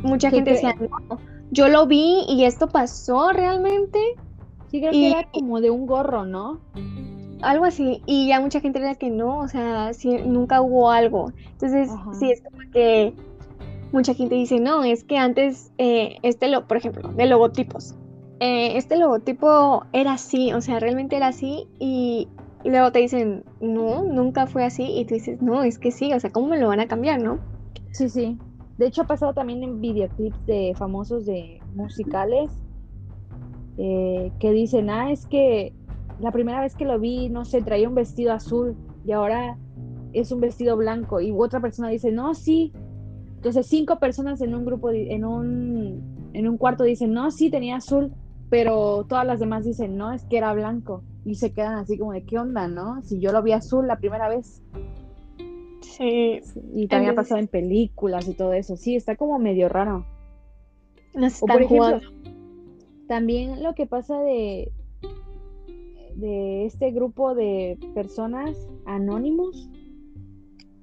[0.03, 1.19] mucha gente decía, no,
[1.51, 3.99] yo lo vi y esto pasó realmente.
[4.71, 6.61] Sí, creo y- que era como de un gorro, ¿no?
[7.43, 11.31] Algo así, y ya mucha gente era que no, o sea, sí, nunca hubo algo.
[11.53, 12.15] Entonces, Ajá.
[12.15, 13.13] sí, es como que
[13.93, 17.95] mucha gente dice, no, es que antes, eh, este, lo, por ejemplo, de logotipos,
[18.41, 22.29] eh, este logotipo era así, o sea, realmente era así, y,
[22.65, 26.13] y luego te dicen, no, nunca fue así, y tú dices, no, es que sí,
[26.15, 27.39] o sea, ¿cómo me lo van a cambiar, no?
[27.93, 28.39] Sí, sí.
[28.79, 32.51] De hecho, ha pasado también en videoclips de famosos de musicales
[33.77, 35.75] eh, que dicen, ah, es que
[36.21, 39.59] la primera vez que lo vi, no sé, traía un vestido azul y ahora
[40.13, 42.73] es un vestido blanco y otra persona dice, no, sí.
[43.37, 47.77] Entonces cinco personas en un grupo, en un, en un cuarto dicen, no, sí, tenía
[47.77, 48.13] azul,
[48.49, 51.03] pero todas las demás dicen, no, es que era blanco.
[51.25, 53.03] Y se quedan así como de, ¿qué onda, no?
[53.03, 54.63] Si yo lo vi azul la primera vez.
[55.81, 56.41] Sí.
[56.75, 58.77] Y también ha pasado en películas y todo eso.
[58.77, 60.05] Sí, está como medio raro.
[61.41, 62.01] O por ejemplo,
[63.07, 64.73] también lo que pasa de,
[66.17, 69.71] de este grupo de personas anónimos,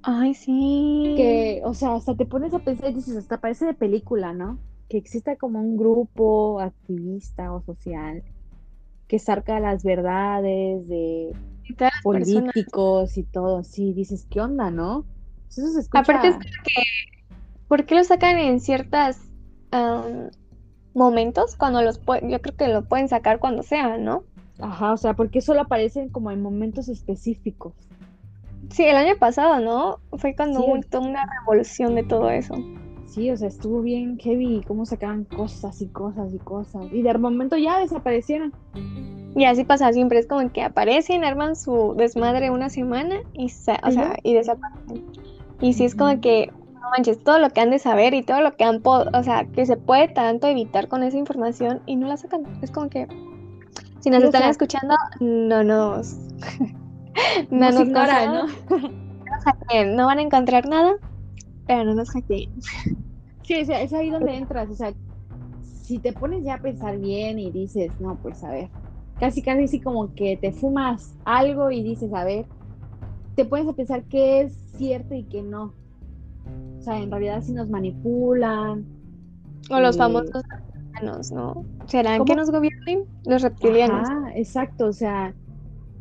[0.02, 1.14] Ay, sí.
[1.16, 4.58] que, o sea, hasta te pones a pensar y dices, hasta parece de película, ¿no?
[4.88, 8.22] Que exista como un grupo activista o social
[9.12, 11.36] que saca las verdades de
[11.68, 15.04] Y políticos y todo, sí, dices, ¿qué onda, no?
[15.44, 16.00] Pues Eso se escucha...
[16.00, 16.82] Aparte es que,
[17.68, 19.18] ¿por qué lo sacan en ciertos
[20.94, 21.56] momentos?
[21.56, 24.24] Cuando los yo creo que lo pueden sacar cuando sea, ¿no?
[24.58, 27.74] Ajá, o sea, porque solo aparecen como en momentos específicos.
[28.70, 29.98] Sí, el año pasado, ¿no?
[30.16, 30.64] Fue cuando Sí.
[30.66, 32.54] hubo una revolución de todo eso.
[33.12, 36.86] Sí, o sea, estuvo bien heavy cómo sacaban cosas y cosas y cosas.
[36.92, 38.54] Y de momento ya desaparecieron.
[39.36, 43.80] Y así pasa siempre, es como que aparecen, arman su desmadre una semana y, sa-
[43.84, 45.04] o Y sea, y desaparecen.
[45.60, 48.40] Y sí es como que, no manches, todo lo que han de saber y todo
[48.40, 51.96] lo que han, po- o sea, que se puede tanto evitar con esa información y
[51.96, 52.44] no la sacan.
[52.62, 53.06] Es como que,
[54.00, 56.14] si nos están escuchando, no nos...
[57.50, 58.46] no Nos nos ignoran, ¿no?
[59.96, 60.92] no van a encontrar nada,
[61.72, 62.50] pero no nos hackeen.
[63.44, 64.70] Sí, o sea, es ahí donde entras.
[64.70, 64.92] O sea,
[65.84, 68.70] si te pones ya a pensar bien y dices, no, pues a ver,
[69.18, 72.46] casi casi así como que te fumas algo y dices, a ver,
[73.34, 75.74] te pones a pensar qué es cierto y qué no.
[76.78, 78.84] O sea, en realidad si nos manipulan.
[79.70, 81.64] O los Eh, famosos reptilianos, ¿no?
[81.86, 82.36] ¿Serán que ¿cómo?
[82.36, 84.08] nos gobiernen los reptilianos?
[84.08, 85.34] Ajá, exacto, o sea,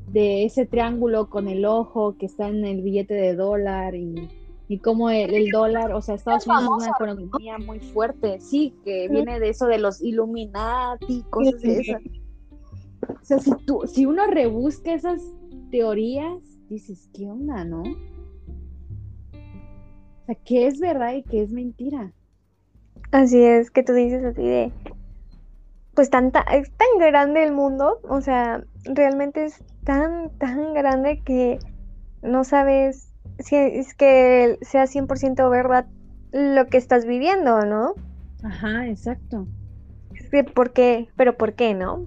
[0.08, 4.30] de ese triángulo con el ojo que está en el billete de dólar y,
[4.72, 8.74] y cómo el, el dólar, o sea, Estados Unidos es una economía muy fuerte, sí,
[8.86, 12.02] que viene de eso de los Illuminati, cosas de esas.
[13.10, 15.22] O sea, si tú, si uno rebusca esas
[15.72, 16.38] teorías,
[16.70, 17.82] dices, ¿qué onda, no?
[17.82, 17.86] O
[20.26, 22.14] sea, ¿qué es verdad y qué es mentira?
[23.12, 24.72] Así es, que tú dices así de,
[25.96, 31.60] pues tanta, es tan grande el mundo, o sea, realmente es tan, tan grande que
[32.22, 33.11] no sabes
[33.42, 35.86] si es que sea 100% verdad
[36.32, 37.94] lo que estás viviendo, ¿no?
[38.44, 39.48] Ajá, exacto.
[40.54, 41.10] ¿por qué?
[41.16, 42.06] Pero ¿por qué, no?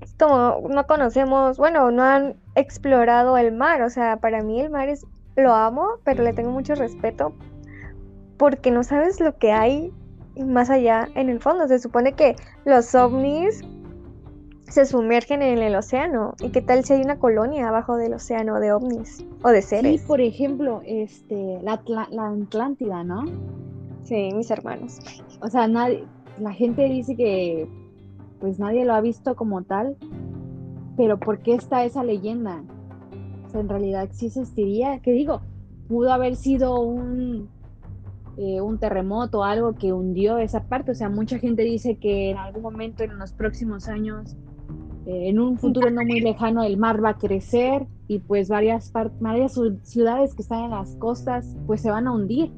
[0.00, 4.70] Es como no conocemos, bueno, no han explorado el mar, o sea, para mí el
[4.70, 5.04] mar es,
[5.36, 7.34] lo amo, pero le tengo mucho respeto
[8.36, 9.92] porque no sabes lo que hay
[10.36, 11.66] más allá en el fondo.
[11.68, 13.62] Se supone que los ovnis
[14.74, 16.34] se sumergen en el océano.
[16.40, 19.68] ¿Y qué tal si hay una colonia abajo del océano de ovnis o de Sí,
[19.68, 20.02] seres?
[20.02, 23.24] por ejemplo, este, la, la Atlántida, ¿no?
[24.02, 24.98] Sí, mis hermanos.
[25.40, 26.04] O sea, nadie,
[26.40, 27.68] la gente dice que
[28.40, 29.96] pues nadie lo ha visto como tal,
[30.96, 32.62] pero ¿por qué está esa leyenda?
[33.46, 35.40] O sea, en realidad sí existiría, que digo,
[35.88, 37.48] pudo haber sido un,
[38.36, 42.38] eh, un terremoto, algo que hundió esa parte, o sea, mucha gente dice que en
[42.38, 44.36] algún momento en los próximos años,
[45.06, 48.92] eh, en un futuro no muy lejano, el mar va a crecer y pues varias,
[49.20, 52.52] varias ciu- ciudades que están en las costas pues se van a hundir,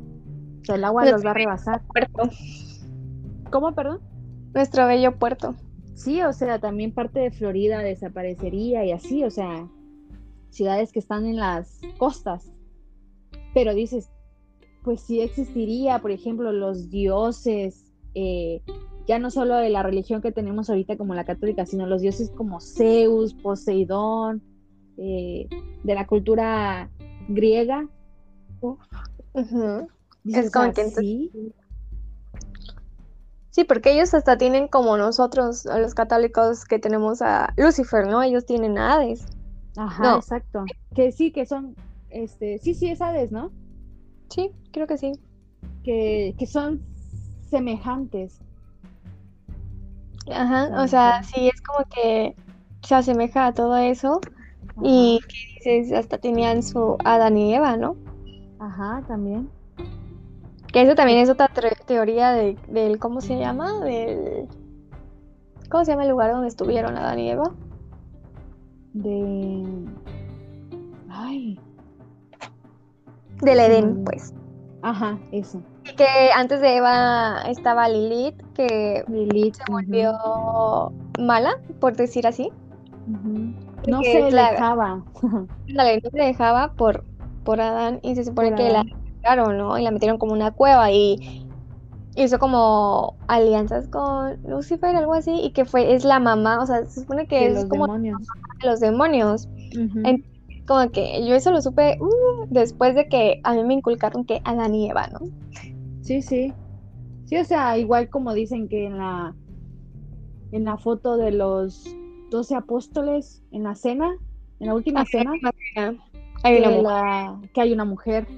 [0.63, 1.83] o sea, el agua Nuestro los va a rebasar.
[1.87, 2.31] Puerto.
[3.51, 4.01] ¿Cómo, perdón?
[4.55, 5.55] Nuestro bello puerto.
[5.95, 9.69] Sí, o sea, también parte de Florida desaparecería y así, o sea,
[10.51, 12.53] ciudades que están en las costas.
[13.55, 14.11] Pero dices,
[14.83, 18.63] pues sí existiría, por ejemplo, los dioses, eh,
[19.07, 22.31] ya no solo de la religión que tenemos ahorita como la católica, sino los dioses
[22.31, 24.43] como Zeus, Poseidón,
[24.99, 25.49] eh,
[25.85, 26.91] de la cultura
[27.29, 27.89] griega.
[28.61, 29.89] Ujú.
[30.25, 31.31] Dices, como "Ah, que entonces- sí,
[33.51, 38.23] Sí, porque ellos hasta tienen como nosotros, los católicos, que tenemos a Lucifer, ¿no?
[38.23, 39.25] Ellos tienen a Hades.
[39.79, 40.17] ajá, No.
[40.19, 40.65] exacto.
[40.95, 41.75] Que sí, que son,
[42.11, 43.51] este, sí, sí, es Hades, ¿no?
[44.29, 45.13] Sí, creo que sí.
[45.85, 46.83] que, que son
[47.49, 48.41] semejantes.
[50.33, 52.35] Ajá, o sea, sí es como que
[52.83, 54.21] se asemeja a todo eso
[54.83, 57.97] y que dices, hasta tenían su Adán y Eva, ¿no?
[58.59, 59.51] Ajá, también.
[60.73, 61.49] Que eso también es otra
[61.87, 63.81] teoría de, del, ¿cómo se llama?
[63.81, 64.49] Del,
[65.71, 67.55] ¿cómo se llama el lugar donde estuvieron Adán y Eva?
[68.93, 69.65] De.
[71.09, 71.59] Ay.
[73.43, 74.35] Del Edén, pues.
[74.83, 75.63] Ajá, eso.
[75.97, 79.55] Que antes de Eva estaba Lilith, que Lilith.
[79.55, 80.13] se volvió
[81.19, 82.51] mala, por decir así.
[83.87, 85.03] No se dejaba.
[85.69, 87.05] Ándale, no se dejaba por,
[87.45, 88.85] por Adán y se supone Por que la
[89.17, 89.79] sacaron, ¿no?
[89.79, 91.47] Y la metieron como una cueva y
[92.17, 96.85] hizo como alianzas con Lucifer, algo así, y que fue, es la mamá, o sea,
[96.87, 98.23] se supone que de es como demonios.
[98.61, 99.49] de los demonios.
[100.67, 104.41] Como que yo eso lo supe uh, después de que a mí me inculcaron que
[104.45, 105.21] Adán y Eva, ¿no?
[106.07, 106.55] Sí, sí.
[107.25, 109.35] Sí, o sea, igual como dicen que en la
[110.53, 111.83] en la foto de los
[112.31, 114.09] doce apóstoles en la cena,
[114.61, 115.33] en la última cena,
[116.45, 116.83] Hay una que, mujer.
[116.85, 118.29] la- que hay una mujer.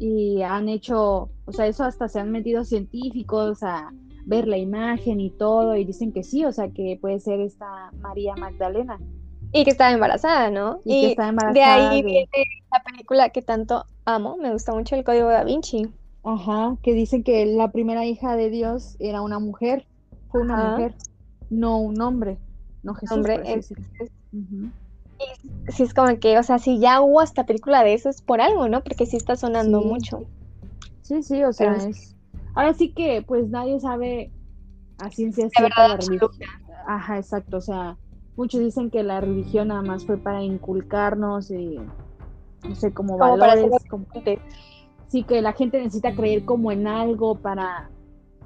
[0.00, 3.92] Y han hecho, o sea, eso hasta se han metido científicos a
[4.26, 7.92] ver la imagen y todo, y dicen que sí, o sea, que puede ser esta
[8.00, 8.98] María Magdalena,
[9.52, 10.80] Y que estaba embarazada, ¿no?
[10.84, 12.26] y, que está de embarazada ahí de- viene
[12.72, 15.88] la película que tanto amo, me gusta mucho el Código Da Vinci.
[16.22, 19.86] Ajá, que dicen que la primera hija de Dios era una mujer,
[20.28, 20.70] fue una Ajá.
[20.70, 20.94] mujer,
[21.48, 22.38] no un hombre,
[22.82, 24.70] no Jesús, Hombre, es- es- Ujú.
[25.68, 28.40] Sí, es como que, o sea, si ya hubo esta película de eso es por
[28.40, 28.82] algo, ¿no?
[28.82, 29.86] Porque sí está sonando Sí.
[29.86, 30.24] mucho.
[31.02, 32.14] Sí, sí, o sea, Pero es...
[32.54, 34.32] Ahora sí que, pues, nadie sabe
[34.98, 36.30] a ciencia cierta la religión.
[36.86, 37.96] Ajá, exacto, o sea,
[38.36, 41.78] muchos dicen que la religión nada más fue para inculcarnos, y,
[42.66, 44.06] no sé, como valores, como-
[45.10, 47.90] sí que la gente necesita creer como en algo para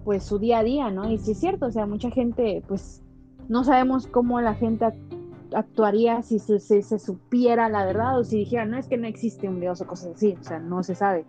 [0.05, 1.09] pues su día a día, ¿no?
[1.11, 3.01] Y sí es cierto, o sea, mucha gente pues
[3.49, 8.25] no sabemos cómo la gente ac- actuaría si se, se- se supiera la verdad o
[8.25, 10.83] si dijera, no es que no existe un dios o cosas así, o sea, no
[10.83, 11.25] se sabe.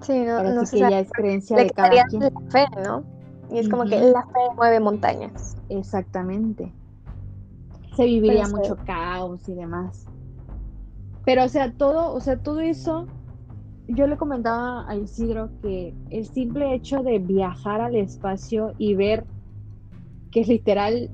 [0.00, 0.90] Sí, no, Ahora no sí se que sabe.
[0.92, 2.22] ya es creencia Le de cada quien.
[2.22, 3.04] la fe, ¿no?
[3.52, 5.56] Y es como que la fe mueve montañas.
[5.68, 6.72] Exactamente.
[7.94, 8.54] Se viviría Pero sí.
[8.70, 10.06] mucho caos y demás.
[11.24, 13.06] Pero, o sea, todo, o sea, todo eso,
[13.88, 19.24] yo le comentaba a Isidro que el simple hecho de viajar al espacio y ver
[20.30, 21.10] que es literal,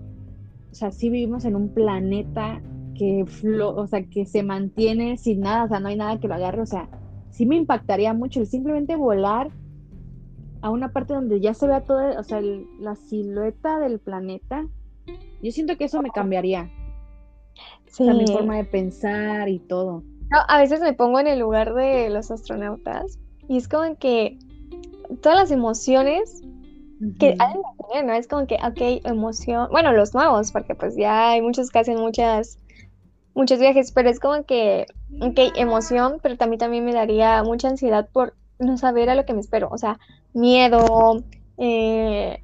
[0.71, 2.61] o sea, sí vivimos en un planeta
[2.95, 6.29] que, flo- o sea, que se mantiene sin nada, o sea, no hay nada que
[6.29, 6.89] lo agarre, o sea,
[7.31, 9.51] sí me impactaría mucho el simplemente volar
[10.61, 14.67] a una parte donde ya se vea toda, o sea, el- la silueta del planeta.
[15.43, 16.69] Yo siento que eso me cambiaría,
[17.87, 18.03] Sí.
[18.03, 20.03] o sea, mi forma de pensar y todo.
[20.31, 23.19] No, a veces me pongo en el lugar de los astronautas
[23.49, 24.39] y es como que
[25.23, 26.43] todas las emociones
[27.19, 27.37] que Ujú.
[27.39, 28.13] han de tener, ¿no?
[28.15, 31.99] Es como que, ok, emoción, bueno, los nuevos, porque pues ya hay muchos que hacen
[31.99, 32.59] muchas,
[33.35, 34.87] muchos viajes, pero es como que,
[35.21, 39.35] ok, emoción, pero también, también me daría mucha ansiedad por no saber a lo que
[39.35, 39.99] me espero, o sea,
[40.35, 41.25] miedo,
[41.59, 42.43] eh,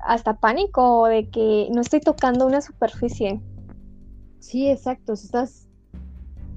[0.00, 3.40] hasta pánico de que no estoy tocando una superficie.
[4.38, 5.63] Sí, exacto, estás,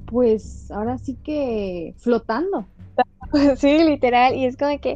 [0.07, 2.65] pues, ahora sí que flotando.
[3.57, 4.95] Sí, literal, y es como que,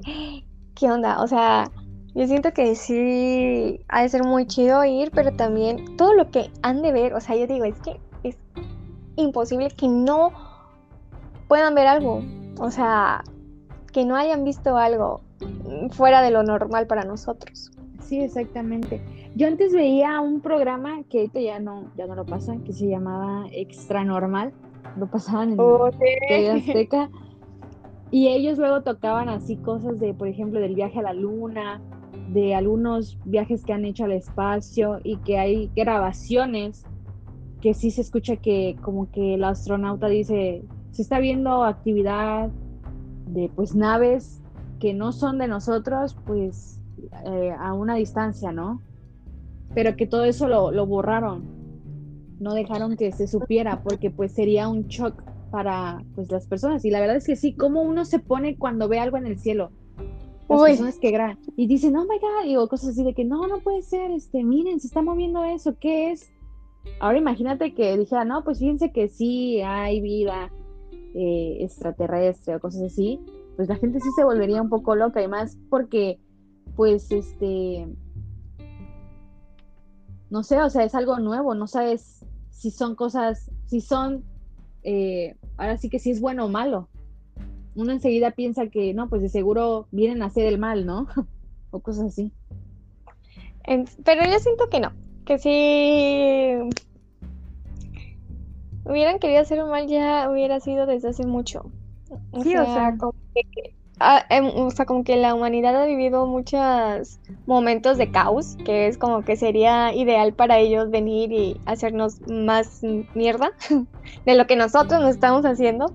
[0.74, 1.22] ¿qué onda?
[1.22, 1.70] O sea,
[2.16, 6.49] yo siento que sí ha de ser muy chido ir, pero también todo lo que
[6.62, 8.38] han de ver, o sea, yo digo, es que es
[9.18, 10.32] imposible que no
[11.47, 12.24] puedan ver algo,
[12.59, 13.24] o sea,
[13.91, 15.22] que no hayan visto algo
[15.91, 17.72] fuera de lo normal para nosotros.
[18.01, 19.01] Sí, exactamente.
[19.36, 22.88] Yo antes veía un programa que ahorita ya no, ya no lo pasan, que se
[22.88, 24.51] llamaba Extra Normal.
[24.98, 27.10] Lo pasaban en TV Azteca.
[28.14, 31.80] Y ellos luego tocaban así cosas de, por ejemplo, del viaje a la luna,
[32.34, 36.86] de algunos viajes que han hecho al espacio y que hay grabaciones
[37.62, 42.50] que sí se escucha que como que el astronauta dice, se está viendo actividad
[43.28, 44.42] de pues naves
[44.80, 46.82] que no son de nosotros, pues
[47.26, 48.82] eh, a una distancia, ¿no?
[49.74, 51.61] Pero que todo eso lo, lo borraron,
[52.42, 56.89] no dejaron que se supiera porque pues sería un shock para pues las personas y
[56.89, 59.70] la verdad es que sí, como uno se pone cuando ve algo en el cielo,
[60.50, 60.70] las Uy.
[60.70, 63.47] personas que graban y dicen, oh my god, y o cosas así de que no,
[63.47, 66.32] no puede ser, este, miren, se está moviendo eso, ¿qué es?
[67.00, 70.51] Ahora imagínate que dijera, no, pues fíjense que sí hay vida
[71.13, 73.20] eh, extraterrestre o cosas así,
[73.55, 76.20] pues la gente sí se volvería un poco loca y más porque,
[76.76, 77.88] pues, este,
[80.32, 82.26] no sé, o sea, es algo nuevo, no sabes
[82.62, 84.24] si son cosas, si son,
[84.83, 86.89] eh, ahora sí que si es bueno o malo.
[87.74, 91.08] Uno enseguida piensa que, no, pues de seguro vienen a hacer el mal, ¿no?
[91.71, 92.32] o cosas así.
[93.66, 94.92] Pero yo siento que no,
[95.25, 96.79] que si
[98.86, 101.63] hubieran querido hacer un mal ya hubiera sido desde hace mucho.
[102.32, 105.86] O Sí, o sea- como que, ah, em, o sea, como que la humanidad ha
[105.86, 111.59] vivido muchos momentos de caos, que es como que sería ideal para ellos venir y
[111.65, 112.82] hacernos más
[113.13, 113.51] mierda
[114.25, 115.93] de lo que nosotros nos estamos haciendo.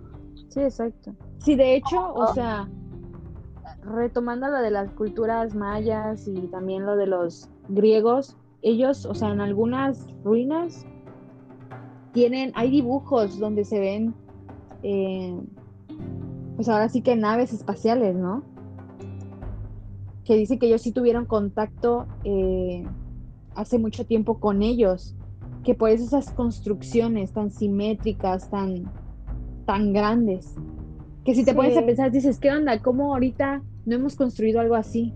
[0.48, 1.14] Sí, exacto.
[1.38, 2.68] Sí, de hecho, o sea,
[3.82, 9.30] retomando lo de las culturas mayas y también lo de los griegos, ellos, o sea,
[9.30, 10.84] en algunas ruinas
[12.12, 14.14] tienen, hay dibujos donde se ven,
[14.82, 15.38] eh,
[16.56, 18.42] pues ahora sí que naves espaciales, ¿no?
[20.24, 22.88] Que dice que ellos sí tuvieron contacto eh,
[23.54, 25.14] hace mucho tiempo con ellos,
[25.64, 28.90] que por eso esas construcciones tan simétricas, tan,
[29.66, 30.54] tan grandes,
[31.24, 32.80] que si te pones a pensar, dices, ¿qué onda?
[32.80, 35.12] ¿Cómo ahorita no hemos construido algo así?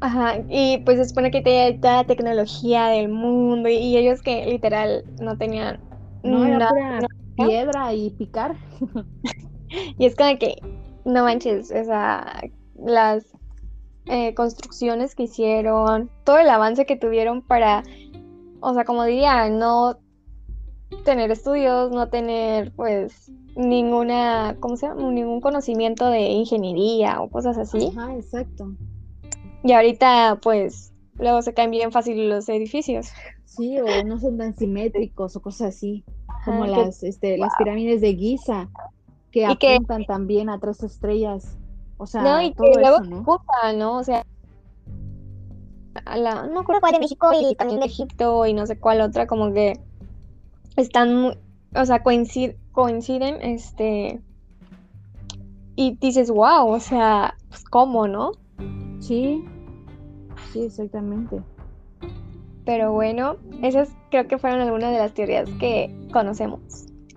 [0.00, 4.20] Ajá, y pues se supone que tiene toda la tecnología del mundo y, y ellos
[4.22, 5.80] que literal no tenían
[6.22, 7.06] No, era nada.
[7.36, 8.54] piedra y picar.
[9.98, 10.56] Y es como que,
[11.04, 12.42] no manches, o sea,
[12.76, 13.24] las
[14.06, 17.82] eh, construcciones que hicieron, todo el avance que tuvieron para,
[18.60, 19.98] o sea, como diría, no
[21.04, 25.10] tener estudios, no tener pues ninguna, ¿cómo se llama?
[25.10, 27.90] Ningún conocimiento de ingeniería o cosas así.
[27.96, 28.72] Ajá, exacto.
[29.62, 33.08] Y ahorita pues luego se caen bien fácil los edificios.
[33.44, 36.04] Sí, o no son tan simétricos o cosas así,
[36.44, 38.68] como Ajá, que- las, este, las pirámides de Giza,
[39.34, 41.58] que Y que- apuntan también a tres estrellas.
[41.96, 43.18] O sea, No, y que todo luego eso, ¿no?
[43.22, 43.96] ocupa, ¿no?
[43.98, 44.24] O sea,
[46.06, 48.78] a la, no me acuerdo cuál de México y también de Egipto y no sé
[48.78, 49.80] cuál otra, como que
[50.76, 51.38] están muy,
[51.74, 54.20] o sea, coinciden, coinciden, este,
[55.76, 58.32] y dices, wow, o sea, pues cómo, ¿no?
[59.00, 59.44] Sí,
[60.52, 61.40] sí, exactamente.
[62.64, 66.60] Pero bueno, esas creo que fueron algunas de las teorías que conocemos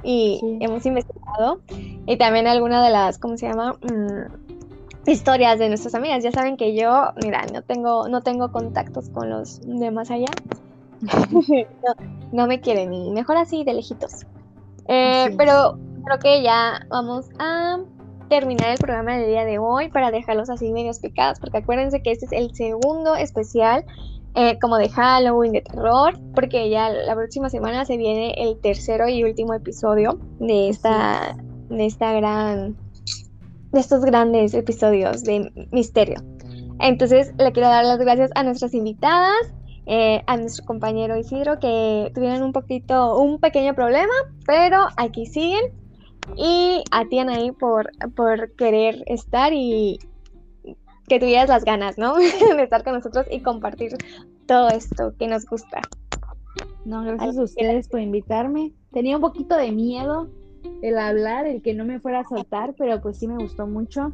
[0.04, 0.58] y Sí.
[0.62, 1.62] hemos investigado.
[2.08, 3.74] Y también algunas de las, ¿cómo se llama?
[3.84, 6.24] Mm, historias de nuestras amigas.
[6.24, 10.28] Ya saben que yo, mira, no tengo, no tengo contactos con los de más allá.
[11.02, 14.26] no, no me quieren y mejor así de lejitos.
[14.88, 17.80] Eh, pero creo que ya vamos a
[18.30, 22.12] terminar el programa del día de hoy para dejarlos así medios picados, porque acuérdense que
[22.12, 23.86] este es el segundo especial
[24.36, 29.08] eh, como de Halloween, de terror, porque ya la próxima semana se viene el tercero
[29.08, 31.36] y último episodio de esta,
[31.70, 32.76] de esta gran,
[33.72, 36.18] de estos grandes episodios de misterio.
[36.80, 39.54] Entonces le quiero dar las gracias a nuestras invitadas,
[39.86, 44.14] eh, a nuestro compañero Isidro que tuvieron un poquito, un pequeño problema,
[44.46, 45.74] pero aquí siguen.
[46.36, 49.98] Y a ti Anaí por, por querer estar y
[51.08, 52.16] que tuvieras las ganas, ¿no?
[52.18, 53.96] de estar con nosotros y compartir
[54.46, 55.82] todo esto que nos gusta.
[56.86, 58.74] No, gracias a ustedes por invitarme.
[58.92, 60.30] Tenía un poquito de miedo
[60.82, 64.12] el hablar, el que no me fuera a soltar, pero pues sí me gustó mucho.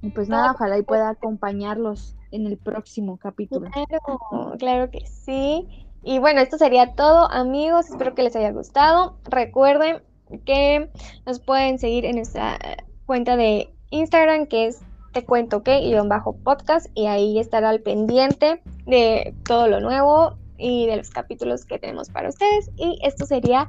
[0.00, 3.70] Y pues nada, ojalá y pueda acompañarlos en el próximo capítulo.
[3.70, 5.86] Claro, claro que sí.
[6.02, 7.88] Y bueno, esto sería todo, amigos.
[7.88, 9.16] Espero que les haya gustado.
[9.24, 10.02] Recuerden
[10.44, 10.90] que
[11.26, 12.58] nos pueden seguir en nuestra
[13.06, 14.80] cuenta de Instagram, que es
[15.12, 20.36] te cuento que y bajo podcast, y ahí estará al pendiente de todo lo nuevo
[20.56, 22.70] y de los capítulos que tenemos para ustedes.
[22.76, 23.68] Y esto sería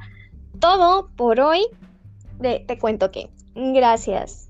[0.60, 1.65] todo por hoy
[2.40, 3.30] de Te cuento que.
[3.56, 4.50] Gracias.